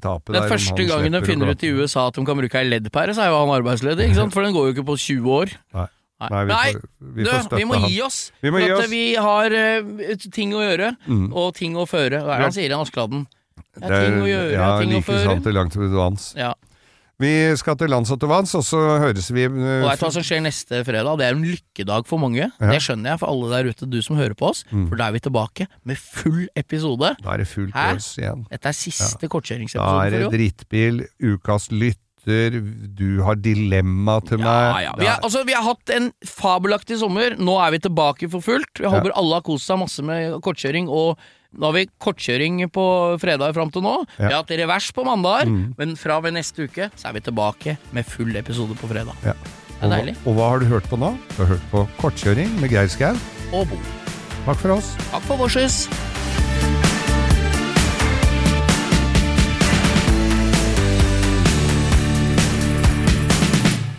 tapet 0.00 0.32
Den 0.32 0.40
der. 0.40 0.46
om 0.48 0.54
første 0.56 0.88
gangen 0.88 1.18
de 1.18 1.22
finner 1.26 1.52
ut 1.52 1.66
i 1.68 1.74
USA 1.76 2.06
at 2.08 2.16
de 2.16 2.24
kan 2.26 2.40
bruke 2.40 2.62
ei 2.62 2.70
leddpære, 2.70 3.16
så 3.16 3.26
er 3.26 3.32
jo 3.34 3.42
han 3.44 3.52
arbeidsledig, 3.58 4.08
ikke 4.08 4.20
sant? 4.22 4.34
For 4.36 4.46
den 4.46 4.56
går 4.56 4.70
jo 4.70 4.76
ikke 4.76 4.88
på 4.88 4.96
20 5.04 5.36
år. 5.42 5.54
Nei. 5.76 5.86
Nei, 6.16 6.44
vi 6.48 6.54
får, 6.56 6.76
vi 7.12 7.24
du, 7.26 7.56
vi 7.58 7.64
må 7.68 7.76
han. 7.76 7.90
gi 7.92 7.98
oss. 8.00 8.18
Vi 8.40 8.48
gi 8.48 8.70
oss. 8.72 8.86
vi 8.88 9.00
har 9.20 9.52
uh, 9.52 10.14
ting 10.32 10.54
å 10.56 10.62
gjøre, 10.64 10.94
Mm. 11.06 11.26
og 11.36 11.50
ting 11.58 11.76
å 11.76 11.84
føre. 11.84 12.22
Hva 12.24 12.38
er 12.38 12.40
det 12.40 12.46
han 12.48 12.54
sier 12.56 12.72
i 12.72 12.78
Askeladden? 12.78 13.26
Det 13.56 13.82
Det 13.82 13.90
er 13.90 14.04
ting 14.10 14.20
å 14.20 14.24
er- 14.24 14.30
gjøre, 14.32 14.52
ja, 14.52 14.78
ting 14.80 14.88
å 14.90 14.96
like 15.00 15.04
føre. 15.10 15.24
sant 15.24 15.42
til 15.44 15.52
langt 15.54 15.72
til 15.72 15.88
vanns. 15.96 16.34
Ja. 16.36 16.54
Vi 17.18 17.30
skal 17.56 17.76
til 17.80 17.88
lands 17.88 18.10
og 18.12 18.20
til 18.20 18.28
vanns, 18.28 18.50
og 18.54 18.60
så 18.62 18.76
høres 19.00 19.30
vi 19.32 19.46
Og 19.46 19.54
vet 19.88 19.98
du 19.98 20.04
hva 20.04 20.12
som 20.12 20.22
skjer 20.22 20.42
neste 20.44 20.82
fredag? 20.84 21.16
Det 21.16 21.24
er 21.24 21.32
en 21.32 21.44
lykkedag 21.48 22.04
for 22.06 22.18
mange. 22.20 22.44
Ja. 22.60 22.66
Det 22.70 22.80
skjønner 22.84 23.14
jeg 23.14 23.20
for 23.22 23.28
alle 23.32 23.48
der 23.54 23.70
ute, 23.72 23.88
du 23.88 24.02
som 24.02 24.16
hører 24.16 24.34
på 24.36 24.50
oss. 24.50 24.64
Mm. 24.70 24.88
For 24.90 24.96
da 25.00 25.06
er 25.08 25.12
vi 25.16 25.20
tilbake 25.24 25.66
med 25.88 25.96
full 25.96 26.46
episode. 26.54 27.16
Da 27.22 27.30
er 27.32 27.38
det 27.38 27.48
full 27.48 27.70
pøs 27.72 28.18
igjen. 28.20 28.44
Dette 28.50 28.66
er 28.68 28.76
siste 28.76 29.18
Da 29.24 29.28
kortkjøringsepisode 29.32 30.04
er 30.06 30.10
det 30.10 30.20
for 30.20 30.26
i 30.26 30.28
år. 30.28 30.36
drittbil, 30.36 31.06
ukas 31.32 31.70
lytter, 31.72 32.60
du 32.94 33.22
har 33.22 33.36
dilemma 33.36 34.20
til 34.26 34.36
meg. 34.38 34.44
Ja, 34.44 34.78
ja. 34.90 34.92
Vi, 34.98 35.06
er, 35.06 35.18
altså, 35.22 35.44
vi 35.46 35.52
har 35.54 35.62
hatt 35.62 35.88
en 35.96 36.12
fabelaktig 36.26 36.98
sommer. 37.00 37.36
Nå 37.38 37.56
er 37.64 37.70
vi 37.70 37.78
tilbake 37.78 38.28
for 38.28 38.40
fullt. 38.44 38.74
Jeg 38.82 38.90
håper 38.92 39.12
alle 39.16 39.34
har 39.40 39.42
kost 39.46 39.64
seg 39.70 39.78
masse 39.78 40.02
med 40.04 40.36
kortkjøring. 40.44 40.88
Og 40.90 41.16
nå 41.56 41.68
har 41.70 41.76
vi 41.76 41.86
kortkjøring 42.02 42.62
på 42.72 42.84
fredag 43.22 43.54
fram 43.56 43.70
til 43.72 43.84
nå. 43.86 43.94
Vi 44.18 44.24
har 44.28 44.38
hatt 44.42 44.50
revers 44.60 44.90
på 44.96 45.04
mandager. 45.06 45.48
Mm. 45.50 45.74
Men 45.78 45.94
fra 46.00 46.18
ved 46.24 46.36
neste 46.36 46.66
uke 46.68 46.90
så 46.94 47.08
er 47.10 47.16
vi 47.18 47.24
tilbake 47.28 47.76
med 47.96 48.08
full 48.08 48.36
episode 48.36 48.76
på 48.80 48.90
fredag. 48.92 49.16
Ja. 49.24 49.32
Det 49.76 49.84
Og, 49.84 49.92
er 49.92 49.96
deilig. 49.98 50.16
og 50.24 50.36
hva 50.38 50.48
har 50.54 50.58
du 50.62 50.66
hørt 50.70 50.86
på 50.88 50.96
nå? 50.96 51.10
Du 51.36 51.42
har 51.44 51.50
hørt 51.54 51.66
på 51.72 51.82
Kortkjøring 52.00 52.54
med 52.62 52.72
Geir 52.72 52.88
Skau. 52.88 53.12
Og 53.52 53.68
bo. 53.68 53.76
Takk 54.46 54.56
for 54.62 54.76
oss. 54.78 54.94
Takk 55.10 55.22
for 55.28 55.36
vår 55.44 55.52
skyss. 55.52 55.82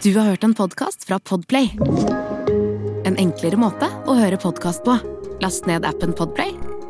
Du 0.04 0.14
har 0.18 0.30
hørt 0.30 0.44
en 0.44 0.54
podkast 0.56 1.04
fra 1.08 1.18
Podplay. 1.20 1.72
En 3.08 3.18
enklere 3.20 3.60
måte 3.60 3.90
å 4.08 4.16
høre 4.16 4.40
podkast 4.40 4.86
på. 4.88 4.96
Last 5.44 5.68
ned 5.70 5.86
appen 5.86 6.14
Podplay, 6.18 6.54